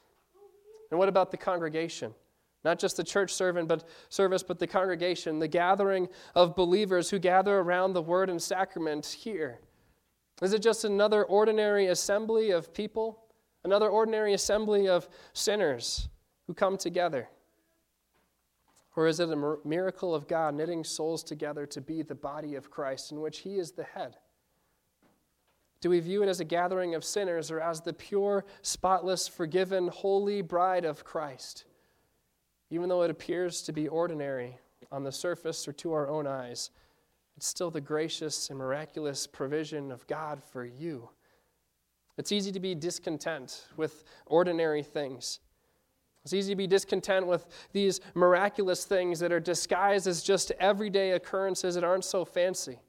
And 0.90 1.00
what 1.00 1.10
about 1.10 1.32
the 1.32 1.38
congregation? 1.38 2.13
Not 2.63 2.80
just 2.80 2.98
the 2.98 3.04
church 3.04 3.34
servant, 3.34 3.68
but 3.68 3.88
service, 4.10 4.42
but 4.42 4.58
the 4.58 4.68
congregation, 4.68 5.40
the 5.40 5.48
gathering 5.48 6.10
of 6.34 6.56
believers 6.56 7.10
who 7.10 7.20
gather 7.20 7.60
around 7.60 7.94
the 7.94 8.02
word 8.02 8.30
and 8.30 8.42
sacrament 8.42 9.06
here. 9.06 9.60
Is 10.42 10.54
it 10.54 10.62
just 10.62 10.84
another 10.86 11.24
ordinary 11.24 11.88
assembly 11.88 12.50
of 12.52 12.74
people? 12.74 13.27
Another 13.63 13.89
ordinary 13.89 14.34
assembly 14.34 14.88
of 14.88 15.08
sinners 15.34 16.10
who 16.48 16.54
come 16.54 16.78
together? 16.78 17.30
Or 18.96 19.06
is 19.08 19.20
it 19.20 19.30
a 19.30 19.58
miracle 19.63 20.15
of 20.15 20.28
God 20.28 20.56
knitting 20.56 20.84
souls 20.84 21.24
together 21.24 21.67
to 21.67 21.82
be 21.82 22.02
the 22.02 22.15
body 22.15 22.56
of 22.56 22.72
Christ 22.72 23.12
in 23.12 23.22
which 23.22 23.39
He 23.39 23.60
is 23.60 23.72
the 23.72 23.84
head? 23.84 24.17
Do 25.82 25.91
we 25.91 26.00
view 26.00 26.24
it 26.24 26.30
as 26.30 26.39
a 26.39 26.46
gathering 26.46 26.96
of 26.96 27.06
sinners 27.06 27.52
or 27.52 27.60
as 27.60 27.82
the 27.82 27.93
pure, 27.93 28.46
spotless, 28.63 29.28
forgiven, 29.28 29.89
holy 29.89 30.41
bride 30.41 30.86
of 30.86 31.04
Christ? 31.04 31.65
Even 32.72 32.89
though 32.89 33.04
it 33.04 33.12
appears 33.12 33.62
to 33.62 33.72
be 33.72 33.88
ordinary 33.88 34.58
on 34.91 35.04
the 35.04 35.12
surface 35.12 35.67
or 35.67 35.74
to 35.74 35.93
our 35.93 36.10
own 36.10 36.26
eyes, 36.26 36.72
it's 37.36 37.46
still 37.46 37.70
the 37.70 37.80
gracious 37.80 38.50
and 38.50 38.58
miraculous 38.58 39.28
provision 39.28 39.91
of 39.91 40.08
God 40.08 40.41
for 40.43 40.65
you 40.65 41.10
it's 42.18 42.32
easy 42.32 42.52
to 42.52 42.60
be 42.60 42.76
discontent 42.76 43.68
with 43.78 44.04
ordinary 44.26 44.84
things. 44.84 45.40
It's 46.24 46.34
easy 46.34 46.52
to 46.52 46.58
be 46.58 46.68
discontent 46.68 47.26
with 47.26 47.48
these 47.72 48.02
miraculous 48.14 48.84
things 48.84 49.20
that 49.20 49.32
are 49.32 49.40
disguised 49.40 50.08
as 50.08 50.22
just 50.22 50.52
everyday 50.60 51.12
occurrences 51.12 51.76
that 51.76 51.86
aren't 51.86 52.04
so 52.04 52.26
fancy. 52.26 52.80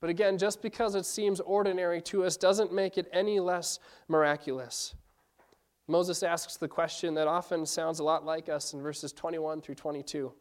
But 0.00 0.10
again, 0.10 0.38
just 0.38 0.60
because 0.60 0.94
it 0.94 1.04
seems 1.06 1.40
ordinary 1.40 2.00
to 2.02 2.24
us 2.24 2.36
doesn't 2.36 2.72
make 2.72 2.98
it 2.98 3.08
any 3.12 3.38
less 3.38 3.78
miraculous. 4.08 4.94
Moses 5.86 6.22
asks 6.22 6.56
the 6.56 6.68
question 6.68 7.14
that 7.14 7.28
often 7.28 7.66
sounds 7.66 7.98
a 7.98 8.04
lot 8.04 8.24
like 8.24 8.48
us 8.48 8.72
in 8.72 8.80
verses 8.82 9.12
21 9.12 9.60
through 9.60 9.74
22. 9.74 10.32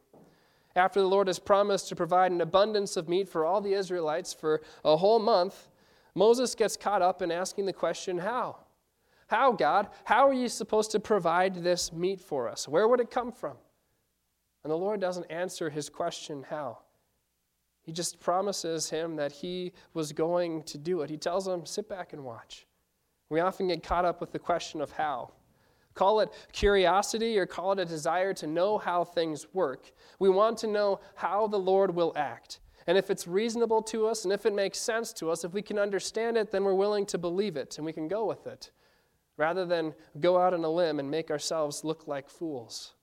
after 0.75 1.02
the 1.02 1.08
Lord 1.08 1.28
has 1.28 1.39
promised 1.39 1.89
to 1.89 1.95
provide 1.95 2.32
an 2.32 2.41
abundance 2.41 2.95
of 2.95 3.10
meat 3.10 3.28
for 3.28 3.45
all 3.45 3.60
the 3.60 3.73
Israelites 3.73 4.34
for 4.34 4.62
a 4.86 4.95
whole 4.95 5.19
month, 5.19 5.68
Moses 6.19 6.53
gets 6.53 6.75
caught 6.75 7.01
up 7.01 7.21
in 7.21 7.32
asking 7.32 7.65
the 7.65 7.71
question, 7.71 8.17
How? 8.17 8.58
How, 9.27 9.53
God? 9.53 9.88
How 10.03 10.27
are 10.27 10.34
you 10.34 10.49
supposed 10.49 10.91
to 10.91 10.99
provide 10.99 11.55
this 11.63 11.93
meat 11.93 12.19
for 12.19 12.49
us? 12.49 12.67
Where 12.67 12.89
would 12.89 12.99
it 12.99 13.10
come 13.10 13.32
from? 13.32 13.55
And 14.65 14.69
the 14.69 14.77
Lord 14.77 14.99
doesn't 14.99 15.32
answer 15.32 15.69
his 15.69 15.88
question, 15.89 16.45
How? 16.49 16.79
He 17.84 17.93
just 17.93 18.19
promises 18.19 18.89
him 18.89 19.15
that 19.15 19.32
he 19.32 19.71
was 19.93 20.12
going 20.12 20.63
to 20.63 20.77
do 20.77 21.03
it. 21.03 21.10
He 21.10 21.15
tells 21.15 21.47
him, 21.47 21.65
Sit 21.65 21.88
back 21.88 22.12
and 22.12 22.25
watch. 22.25 22.67
We 23.29 23.39
often 23.39 23.69
get 23.69 23.82
caught 23.82 24.03
up 24.03 24.19
with 24.19 24.34
the 24.34 24.39
question 24.39 24.82
of 24.82 24.91
how. 24.91 25.32
Call 25.93 26.19
it 26.19 26.34
curiosity 26.51 27.39
or 27.39 27.45
call 27.45 27.71
it 27.71 27.79
a 27.79 27.86
desire 27.86 28.34
to 28.34 28.47
know 28.47 28.77
how 28.77 29.05
things 29.05 29.47
work. 29.53 29.89
We 30.19 30.29
want 30.29 30.58
to 30.60 30.67
know 30.67 30.99
how 31.15 31.47
the 31.47 31.58
Lord 31.58 31.95
will 31.95 32.12
act. 32.17 32.60
And 32.87 32.97
if 32.97 33.09
it's 33.09 33.27
reasonable 33.27 33.81
to 33.83 34.07
us 34.07 34.23
and 34.23 34.33
if 34.33 34.45
it 34.45 34.53
makes 34.53 34.79
sense 34.79 35.13
to 35.13 35.29
us, 35.29 35.43
if 35.43 35.53
we 35.53 35.61
can 35.61 35.77
understand 35.77 36.37
it, 36.37 36.51
then 36.51 36.63
we're 36.63 36.73
willing 36.73 37.05
to 37.07 37.17
believe 37.17 37.57
it 37.57 37.77
and 37.77 37.85
we 37.85 37.93
can 37.93 38.07
go 38.07 38.25
with 38.25 38.47
it 38.47 38.71
rather 39.37 39.65
than 39.65 39.93
go 40.19 40.37
out 40.37 40.53
on 40.53 40.63
a 40.63 40.69
limb 40.69 40.99
and 40.99 41.09
make 41.09 41.31
ourselves 41.31 41.83
look 41.83 42.07
like 42.07 42.29
fools. 42.29 42.93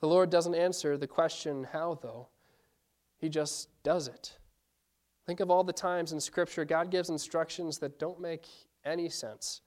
The 0.00 0.08
Lord 0.08 0.30
doesn't 0.30 0.54
answer 0.54 0.98
the 0.98 1.06
question, 1.06 1.68
how, 1.72 1.98
though. 2.02 2.28
He 3.16 3.28
just 3.28 3.68
does 3.84 4.08
it. 4.08 4.36
Think 5.26 5.40
of 5.40 5.50
all 5.50 5.64
the 5.64 5.72
times 5.72 6.12
in 6.12 6.20
Scripture 6.20 6.64
God 6.64 6.90
gives 6.90 7.08
instructions 7.08 7.78
that 7.78 7.98
don't 7.98 8.20
make 8.20 8.46
any 8.84 9.08
sense, 9.08 9.62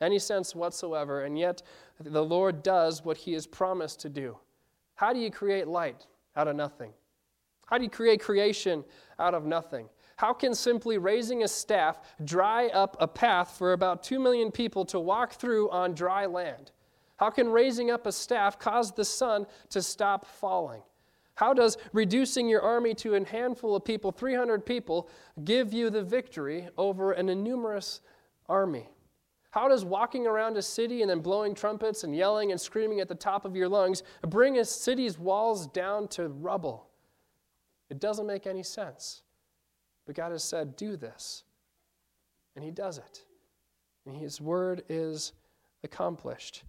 any 0.00 0.18
sense 0.18 0.54
whatsoever, 0.54 1.24
and 1.24 1.38
yet 1.38 1.62
the 2.00 2.24
Lord 2.24 2.62
does 2.62 3.04
what 3.04 3.18
He 3.18 3.32
has 3.34 3.46
promised 3.46 4.00
to 4.00 4.08
do. 4.08 4.38
How 4.94 5.12
do 5.12 5.18
you 5.18 5.30
create 5.30 5.66
light 5.66 6.06
out 6.36 6.48
of 6.48 6.56
nothing? 6.56 6.92
How 7.66 7.78
do 7.78 7.84
you 7.84 7.90
create 7.90 8.20
creation 8.20 8.84
out 9.18 9.34
of 9.34 9.44
nothing? 9.44 9.88
How 10.16 10.32
can 10.32 10.54
simply 10.54 10.98
raising 10.98 11.42
a 11.42 11.48
staff 11.48 11.98
dry 12.24 12.68
up 12.68 12.96
a 13.00 13.06
path 13.06 13.56
for 13.58 13.74
about 13.74 14.02
2 14.02 14.18
million 14.18 14.50
people 14.50 14.84
to 14.86 14.98
walk 14.98 15.34
through 15.34 15.70
on 15.70 15.94
dry 15.94 16.26
land? 16.26 16.70
How 17.16 17.30
can 17.30 17.48
raising 17.48 17.90
up 17.90 18.06
a 18.06 18.12
staff 18.12 18.58
cause 18.58 18.92
the 18.92 19.04
sun 19.04 19.46
to 19.70 19.82
stop 19.82 20.26
falling? 20.26 20.82
How 21.34 21.52
does 21.52 21.76
reducing 21.92 22.48
your 22.48 22.62
army 22.62 22.94
to 22.94 23.14
a 23.14 23.24
handful 23.26 23.76
of 23.76 23.84
people, 23.84 24.10
300 24.10 24.64
people, 24.64 25.10
give 25.44 25.72
you 25.72 25.90
the 25.90 26.02
victory 26.02 26.68
over 26.78 27.12
an 27.12 27.28
innumerous 27.28 28.00
army? 28.48 28.88
How 29.50 29.68
does 29.68 29.84
walking 29.84 30.26
around 30.26 30.56
a 30.56 30.62
city 30.62 31.02
and 31.02 31.10
then 31.10 31.20
blowing 31.20 31.54
trumpets 31.54 32.04
and 32.04 32.14
yelling 32.14 32.52
and 32.52 32.60
screaming 32.60 33.00
at 33.00 33.08
the 33.08 33.14
top 33.14 33.44
of 33.44 33.56
your 33.56 33.68
lungs 33.68 34.02
bring 34.22 34.58
a 34.58 34.64
city's 34.64 35.18
walls 35.18 35.66
down 35.66 36.08
to 36.08 36.28
rubble? 36.28 36.88
It 37.90 38.00
doesn't 38.00 38.26
make 38.26 38.46
any 38.46 38.62
sense. 38.62 39.22
But 40.06 40.14
God 40.14 40.32
has 40.32 40.44
said, 40.44 40.76
do 40.76 40.96
this. 40.96 41.44
And 42.54 42.64
He 42.64 42.70
does 42.70 42.98
it. 42.98 43.24
And 44.06 44.16
His 44.16 44.40
word 44.40 44.82
is 44.88 45.32
accomplished. 45.82 46.64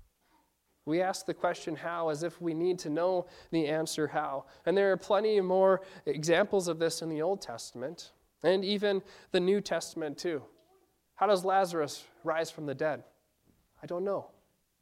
We 0.86 1.02
ask 1.02 1.26
the 1.26 1.34
question 1.34 1.76
how 1.76 2.10
as 2.10 2.24
if 2.24 2.42
we 2.42 2.54
need 2.54 2.80
to 2.80 2.90
know 2.90 3.28
the 3.52 3.68
answer 3.68 4.08
how. 4.08 4.46
And 4.66 4.78
there 4.78 4.92
are 4.92 4.98
plenty 4.98 5.40
more 5.42 5.82
examples 6.06 6.68
of 6.68 6.80
this 6.80 7.02
in 7.02 7.10
the 7.10 7.22
Old 7.22 7.42
Testament 7.42 8.12
and 8.44 8.64
even 8.64 9.02
the 9.32 9.40
New 9.40 9.60
Testament 9.60 10.18
too. 10.18 10.42
How 11.16 11.28
does 11.28 11.44
Lazarus 11.44 12.06
rise 12.24 12.50
from 12.52 12.66
the 12.68 12.76
dead? 12.76 13.04
I 13.84 13.86
don't 13.86 14.06
know. 14.06 14.28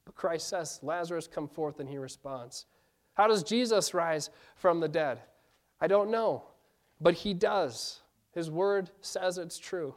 But 0.06 0.15
Christ 0.15 0.48
says, 0.48 0.80
Lazarus, 0.84 1.28
come 1.28 1.48
forth, 1.48 1.80
and 1.80 1.89
he 1.89 1.98
responds. 1.98 2.67
How 3.15 3.28
does 3.28 3.43
Jesus 3.43 3.93
rise 3.93 4.30
from 4.56 4.80
the 4.80 4.88
dead? 4.88 5.21
I 5.80 5.88
don't 5.88 6.12
know. 6.12 6.44
But 7.02 7.16
he 7.16 7.34
does. 7.34 8.02
His 8.34 8.50
word 8.50 8.92
says 9.02 9.38
it's 9.38 9.58
true. 9.58 9.96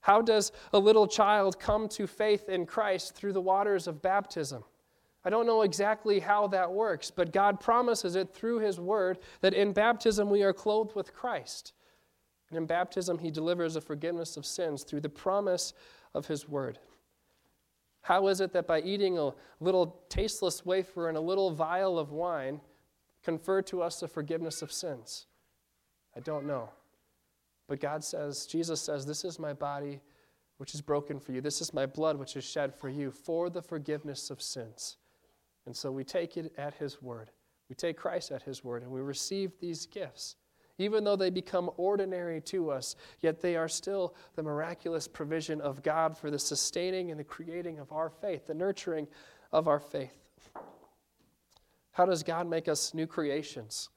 How 0.00 0.22
does 0.22 0.52
a 0.72 0.78
little 0.78 1.06
child 1.06 1.58
come 1.58 1.88
to 1.90 2.06
faith 2.06 2.48
in 2.48 2.66
Christ 2.66 3.14
through 3.14 3.34
the 3.34 3.40
waters 3.40 3.86
of 3.86 4.00
baptism? 4.00 4.64
I 5.24 5.30
don't 5.30 5.46
know 5.46 5.62
exactly 5.62 6.18
how 6.18 6.46
that 6.48 6.72
works, 6.72 7.10
but 7.10 7.32
God 7.32 7.60
promises 7.60 8.16
it 8.16 8.32
through 8.32 8.60
His 8.60 8.80
Word 8.80 9.18
that 9.42 9.52
in 9.52 9.72
baptism 9.72 10.30
we 10.30 10.42
are 10.42 10.54
clothed 10.54 10.94
with 10.94 11.12
Christ. 11.12 11.74
And 12.48 12.56
in 12.56 12.64
baptism, 12.64 13.18
He 13.18 13.30
delivers 13.30 13.76
a 13.76 13.82
forgiveness 13.82 14.38
of 14.38 14.46
sins 14.46 14.82
through 14.82 15.02
the 15.02 15.10
promise 15.10 15.74
of 16.14 16.26
His 16.26 16.48
Word. 16.48 16.78
How 18.02 18.28
is 18.28 18.40
it 18.40 18.54
that 18.54 18.66
by 18.66 18.80
eating 18.80 19.18
a 19.18 19.32
little 19.60 20.02
tasteless 20.08 20.64
wafer 20.64 21.08
and 21.08 21.18
a 21.18 21.20
little 21.20 21.50
vial 21.50 21.98
of 21.98 22.12
wine, 22.12 22.62
confer 23.22 23.62
to 23.62 23.82
us 23.82 24.00
the 24.00 24.08
forgiveness 24.08 24.62
of 24.62 24.72
sins? 24.72 25.26
I 26.16 26.20
don't 26.20 26.46
know. 26.46 26.70
But 27.68 27.80
God 27.80 28.02
says, 28.02 28.46
Jesus 28.46 28.80
says, 28.80 29.06
This 29.06 29.24
is 29.24 29.38
my 29.38 29.52
body 29.52 30.00
which 30.58 30.74
is 30.74 30.80
broken 30.80 31.18
for 31.18 31.32
you. 31.32 31.40
This 31.40 31.60
is 31.60 31.72
my 31.72 31.86
blood 31.86 32.18
which 32.18 32.36
is 32.36 32.44
shed 32.44 32.74
for 32.74 32.88
you 32.88 33.10
for 33.10 33.48
the 33.48 33.62
forgiveness 33.62 34.28
of 34.28 34.42
sins. 34.42 34.98
And 35.66 35.74
so 35.74 35.90
we 35.92 36.04
take 36.04 36.36
it 36.36 36.52
at 36.58 36.74
His 36.74 37.00
word. 37.00 37.30
We 37.68 37.74
take 37.76 37.96
Christ 37.96 38.30
at 38.30 38.42
His 38.42 38.64
word 38.64 38.82
and 38.82 38.90
we 38.90 39.00
receive 39.00 39.52
these 39.60 39.86
gifts. 39.86 40.36
Even 40.78 41.04
though 41.04 41.16
they 41.16 41.30
become 41.30 41.70
ordinary 41.76 42.40
to 42.40 42.70
us, 42.70 42.96
yet 43.20 43.40
they 43.40 43.54
are 43.54 43.68
still 43.68 44.14
the 44.34 44.42
miraculous 44.42 45.06
provision 45.06 45.60
of 45.60 45.82
God 45.82 46.16
for 46.16 46.30
the 46.30 46.38
sustaining 46.38 47.10
and 47.10 47.20
the 47.20 47.24
creating 47.24 47.78
of 47.78 47.92
our 47.92 48.10
faith, 48.10 48.46
the 48.46 48.54
nurturing 48.54 49.06
of 49.52 49.68
our 49.68 49.78
faith. 49.78 50.18
How 52.00 52.06
does 52.06 52.22
God 52.22 52.48
make 52.48 52.66
us 52.66 52.94
new 52.94 53.06
creations? 53.06 53.90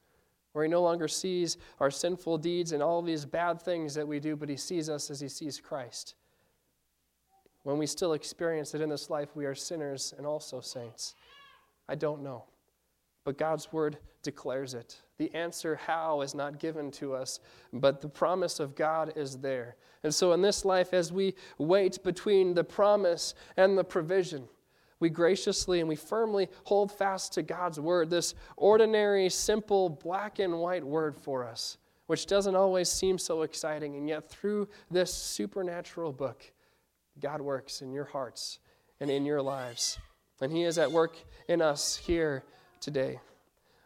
Where 0.52 0.62
He 0.62 0.70
no 0.70 0.82
longer 0.82 1.08
sees 1.08 1.56
our 1.80 1.90
sinful 1.90 2.36
deeds 2.36 2.72
and 2.72 2.82
all 2.82 3.00
these 3.00 3.24
bad 3.24 3.62
things 3.62 3.94
that 3.94 4.06
we 4.06 4.20
do, 4.20 4.36
but 4.36 4.50
He 4.50 4.58
sees 4.58 4.90
us 4.90 5.10
as 5.10 5.20
He 5.20 5.28
sees 5.30 5.58
Christ. 5.58 6.14
When 7.62 7.78
we 7.78 7.86
still 7.86 8.12
experience 8.12 8.72
that 8.72 8.82
in 8.82 8.90
this 8.90 9.08
life, 9.08 9.34
we 9.34 9.46
are 9.46 9.54
sinners 9.54 10.12
and 10.18 10.26
also 10.26 10.60
saints. 10.60 11.14
I 11.88 11.94
don't 11.94 12.22
know. 12.22 12.44
But 13.24 13.38
God's 13.38 13.72
word 13.72 13.96
declares 14.22 14.74
it. 14.74 15.00
The 15.16 15.34
answer 15.34 15.74
how 15.74 16.20
is 16.20 16.34
not 16.34 16.58
given 16.58 16.90
to 16.90 17.14
us, 17.14 17.40
but 17.72 18.02
the 18.02 18.08
promise 18.10 18.60
of 18.60 18.74
God 18.74 19.14
is 19.16 19.38
there. 19.38 19.76
And 20.02 20.14
so 20.14 20.34
in 20.34 20.42
this 20.42 20.66
life, 20.66 20.92
as 20.92 21.10
we 21.10 21.36
wait 21.56 22.04
between 22.04 22.52
the 22.52 22.64
promise 22.64 23.34
and 23.56 23.78
the 23.78 23.84
provision, 23.84 24.46
we 25.04 25.10
graciously 25.10 25.80
and 25.80 25.88
we 25.88 25.96
firmly 25.96 26.48
hold 26.62 26.90
fast 26.90 27.34
to 27.34 27.42
God's 27.42 27.78
word, 27.78 28.08
this 28.08 28.34
ordinary, 28.56 29.28
simple, 29.28 29.90
black 29.90 30.38
and 30.38 30.58
white 30.58 30.82
word 30.82 31.14
for 31.14 31.44
us, 31.44 31.76
which 32.06 32.24
doesn't 32.24 32.56
always 32.56 32.88
seem 32.88 33.18
so 33.18 33.42
exciting. 33.42 33.96
And 33.96 34.08
yet, 34.08 34.30
through 34.30 34.66
this 34.90 35.12
supernatural 35.12 36.10
book, 36.10 36.50
God 37.20 37.42
works 37.42 37.82
in 37.82 37.92
your 37.92 38.06
hearts 38.06 38.60
and 38.98 39.10
in 39.10 39.26
your 39.26 39.42
lives. 39.42 39.98
And 40.40 40.50
He 40.50 40.62
is 40.62 40.78
at 40.78 40.90
work 40.90 41.18
in 41.48 41.60
us 41.60 41.96
here 41.96 42.42
today. 42.80 43.20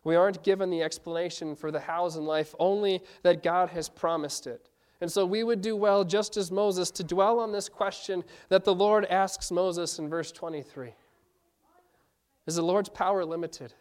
We 0.04 0.14
aren't 0.14 0.44
given 0.44 0.70
the 0.70 0.85
explanation 0.85 1.57
for 1.57 1.72
the 1.72 1.81
hows 1.81 2.14
in 2.14 2.26
life, 2.26 2.54
only 2.61 3.02
that 3.24 3.42
God 3.42 3.70
has 3.70 3.88
promised 3.88 4.46
it. 4.46 4.70
And 5.00 5.11
so 5.11 5.26
we 5.26 5.42
would 5.42 5.62
do 5.62 5.74
well, 5.74 6.04
just 6.04 6.37
as 6.37 6.52
Moses, 6.52 6.92
to 6.92 7.02
dwell 7.02 7.40
on 7.40 7.50
this 7.50 7.68
question 7.68 8.22
that 8.50 8.62
the 8.62 8.74
Lord 8.74 9.04
asks 9.07 9.50
Moses 9.50 9.98
in 9.98 10.09
verse 10.09 10.31
23 10.31 10.92
Is 12.48 12.56
the 12.56 12.62
Lord's 12.62 12.88
power 12.88 13.24
limited? 13.24 13.72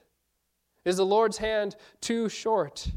Is 0.85 0.97
the 0.97 1.05
Lord's 1.05 1.39
hand 1.39 1.75
too 1.99 2.29
short? 2.29 2.87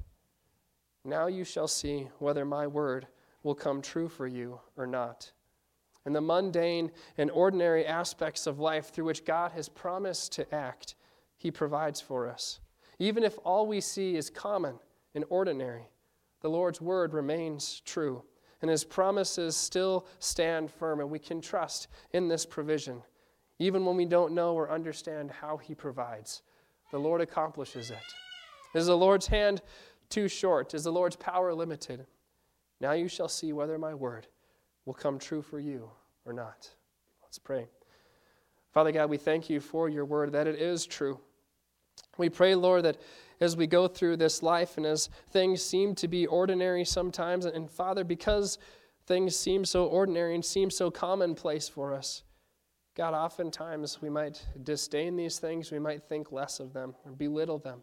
Now 1.06 1.28
you 1.28 1.44
shall 1.44 1.68
see 1.68 2.10
whether 2.18 2.44
my 2.44 2.66
word 2.66 3.06
will 3.42 3.54
come 3.54 3.80
true 3.80 4.08
for 4.08 4.26
you 4.26 4.60
or 4.76 4.86
not 4.86 5.32
and 6.04 6.14
the 6.14 6.20
mundane 6.20 6.90
and 7.18 7.30
ordinary 7.30 7.86
aspects 7.86 8.46
of 8.46 8.58
life 8.58 8.90
through 8.90 9.04
which 9.04 9.24
God 9.24 9.52
has 9.52 9.68
promised 9.68 10.32
to 10.32 10.54
act, 10.54 10.94
He 11.36 11.50
provides 11.50 12.00
for 12.00 12.28
us. 12.28 12.60
Even 12.98 13.22
if 13.22 13.38
all 13.44 13.66
we 13.66 13.80
see 13.80 14.16
is 14.16 14.30
common 14.30 14.78
and 15.14 15.24
ordinary, 15.28 15.88
the 16.40 16.50
Lord's 16.50 16.80
word 16.80 17.12
remains 17.12 17.80
true, 17.84 18.22
and 18.62 18.70
His 18.70 18.84
promises 18.84 19.56
still 19.56 20.06
stand 20.18 20.70
firm, 20.70 21.00
and 21.00 21.10
we 21.10 21.18
can 21.18 21.40
trust 21.40 21.88
in 22.12 22.28
this 22.28 22.46
provision. 22.46 23.02
Even 23.60 23.84
when 23.84 23.96
we 23.96 24.06
don't 24.06 24.32
know 24.32 24.54
or 24.54 24.70
understand 24.70 25.30
how 25.30 25.58
He 25.58 25.74
provides, 25.74 26.42
the 26.90 26.98
Lord 26.98 27.20
accomplishes 27.20 27.90
it. 27.90 27.98
Is 28.74 28.86
the 28.86 28.96
Lord's 28.96 29.26
hand 29.26 29.60
too 30.08 30.28
short? 30.28 30.74
Is 30.74 30.84
the 30.84 30.90
Lord's 30.90 31.16
power 31.16 31.54
limited? 31.54 32.06
Now 32.80 32.92
you 32.92 33.06
shall 33.06 33.28
see 33.28 33.52
whether 33.52 33.78
my 33.78 33.94
word 33.94 34.26
will 34.86 34.94
come 34.94 35.18
true 35.18 35.42
for 35.42 35.60
you 35.60 35.90
or 36.24 36.32
not. 36.32 36.70
Let's 37.22 37.38
pray. 37.38 37.68
Father 38.72 38.92
God, 38.92 39.10
we 39.10 39.18
thank 39.18 39.50
you 39.50 39.60
for 39.60 39.90
your 39.90 40.06
word 40.06 40.32
that 40.32 40.46
it 40.46 40.56
is 40.56 40.86
true. 40.86 41.20
We 42.16 42.30
pray, 42.30 42.54
Lord, 42.54 42.84
that 42.84 42.96
as 43.40 43.56
we 43.56 43.66
go 43.66 43.88
through 43.88 44.16
this 44.16 44.42
life 44.42 44.78
and 44.78 44.86
as 44.86 45.10
things 45.30 45.62
seem 45.62 45.94
to 45.96 46.08
be 46.08 46.26
ordinary 46.26 46.84
sometimes, 46.86 47.44
and 47.44 47.70
Father, 47.70 48.04
because 48.04 48.58
things 49.06 49.36
seem 49.36 49.66
so 49.66 49.84
ordinary 49.84 50.34
and 50.34 50.44
seem 50.44 50.70
so 50.70 50.90
commonplace 50.90 51.68
for 51.68 51.92
us, 51.92 52.22
God, 52.96 53.14
oftentimes 53.14 54.02
we 54.02 54.10
might 54.10 54.44
disdain 54.62 55.16
these 55.16 55.38
things, 55.38 55.70
we 55.70 55.78
might 55.78 56.02
think 56.02 56.32
less 56.32 56.60
of 56.60 56.72
them 56.72 56.94
or 57.04 57.12
belittle 57.12 57.58
them. 57.58 57.82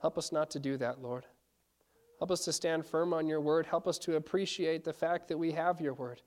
Help 0.00 0.18
us 0.18 0.32
not 0.32 0.50
to 0.50 0.58
do 0.58 0.76
that, 0.76 1.00
Lord. 1.00 1.26
Help 2.18 2.30
us 2.30 2.44
to 2.44 2.52
stand 2.52 2.84
firm 2.84 3.12
on 3.12 3.26
your 3.26 3.40
word. 3.40 3.66
Help 3.66 3.86
us 3.86 3.98
to 3.98 4.16
appreciate 4.16 4.84
the 4.84 4.92
fact 4.92 5.28
that 5.28 5.38
we 5.38 5.52
have 5.52 5.80
your 5.80 5.94
word 5.94 6.22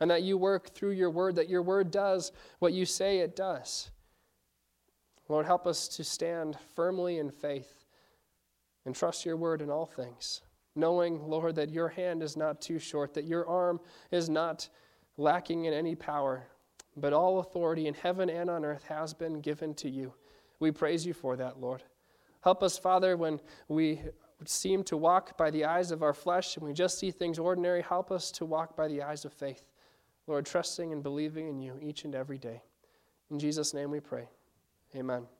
and 0.00 0.10
that 0.10 0.22
you 0.22 0.36
work 0.38 0.74
through 0.74 0.92
your 0.92 1.10
word, 1.10 1.36
that 1.36 1.48
your 1.48 1.62
word 1.62 1.90
does 1.90 2.32
what 2.58 2.72
you 2.72 2.84
say 2.84 3.18
it 3.18 3.36
does. 3.36 3.90
Lord, 5.28 5.46
help 5.46 5.66
us 5.66 5.88
to 5.88 6.04
stand 6.04 6.56
firmly 6.74 7.18
in 7.18 7.30
faith 7.30 7.84
and 8.86 8.94
trust 8.94 9.26
your 9.26 9.36
word 9.36 9.60
in 9.60 9.70
all 9.70 9.86
things, 9.86 10.40
knowing, 10.74 11.22
Lord, 11.22 11.54
that 11.56 11.70
your 11.70 11.88
hand 11.88 12.22
is 12.22 12.36
not 12.36 12.60
too 12.60 12.78
short, 12.78 13.12
that 13.14 13.26
your 13.26 13.46
arm 13.46 13.80
is 14.10 14.30
not 14.30 14.68
lacking 15.16 15.66
in 15.66 15.74
any 15.74 15.94
power, 15.94 16.46
but 16.96 17.12
all 17.12 17.38
authority 17.38 17.86
in 17.86 17.94
heaven 17.94 18.28
and 18.28 18.50
on 18.50 18.64
earth 18.64 18.84
has 18.84 19.14
been 19.14 19.40
given 19.40 19.74
to 19.74 19.88
you. 19.88 20.14
We 20.60 20.70
praise 20.70 21.06
you 21.06 21.14
for 21.14 21.36
that, 21.36 21.60
Lord. 21.60 21.82
Help 22.40 22.62
us, 22.62 22.78
Father, 22.78 23.16
when 23.16 23.40
we 23.68 24.02
seem 24.44 24.84
to 24.84 24.96
walk 24.96 25.36
by 25.36 25.50
the 25.50 25.64
eyes 25.64 25.90
of 25.90 26.02
our 26.02 26.14
flesh 26.14 26.56
and 26.56 26.66
we 26.66 26.72
just 26.72 26.98
see 26.98 27.10
things 27.10 27.38
ordinary, 27.38 27.82
help 27.82 28.10
us 28.10 28.30
to 28.32 28.44
walk 28.44 28.76
by 28.76 28.88
the 28.88 29.02
eyes 29.02 29.24
of 29.24 29.32
faith. 29.32 29.64
Lord, 30.26 30.46
trusting 30.46 30.92
and 30.92 31.02
believing 31.02 31.48
in 31.48 31.58
you 31.58 31.78
each 31.80 32.04
and 32.04 32.14
every 32.14 32.38
day. 32.38 32.62
In 33.30 33.38
Jesus' 33.38 33.74
name 33.74 33.90
we 33.90 34.00
pray. 34.00 34.28
Amen. 34.94 35.37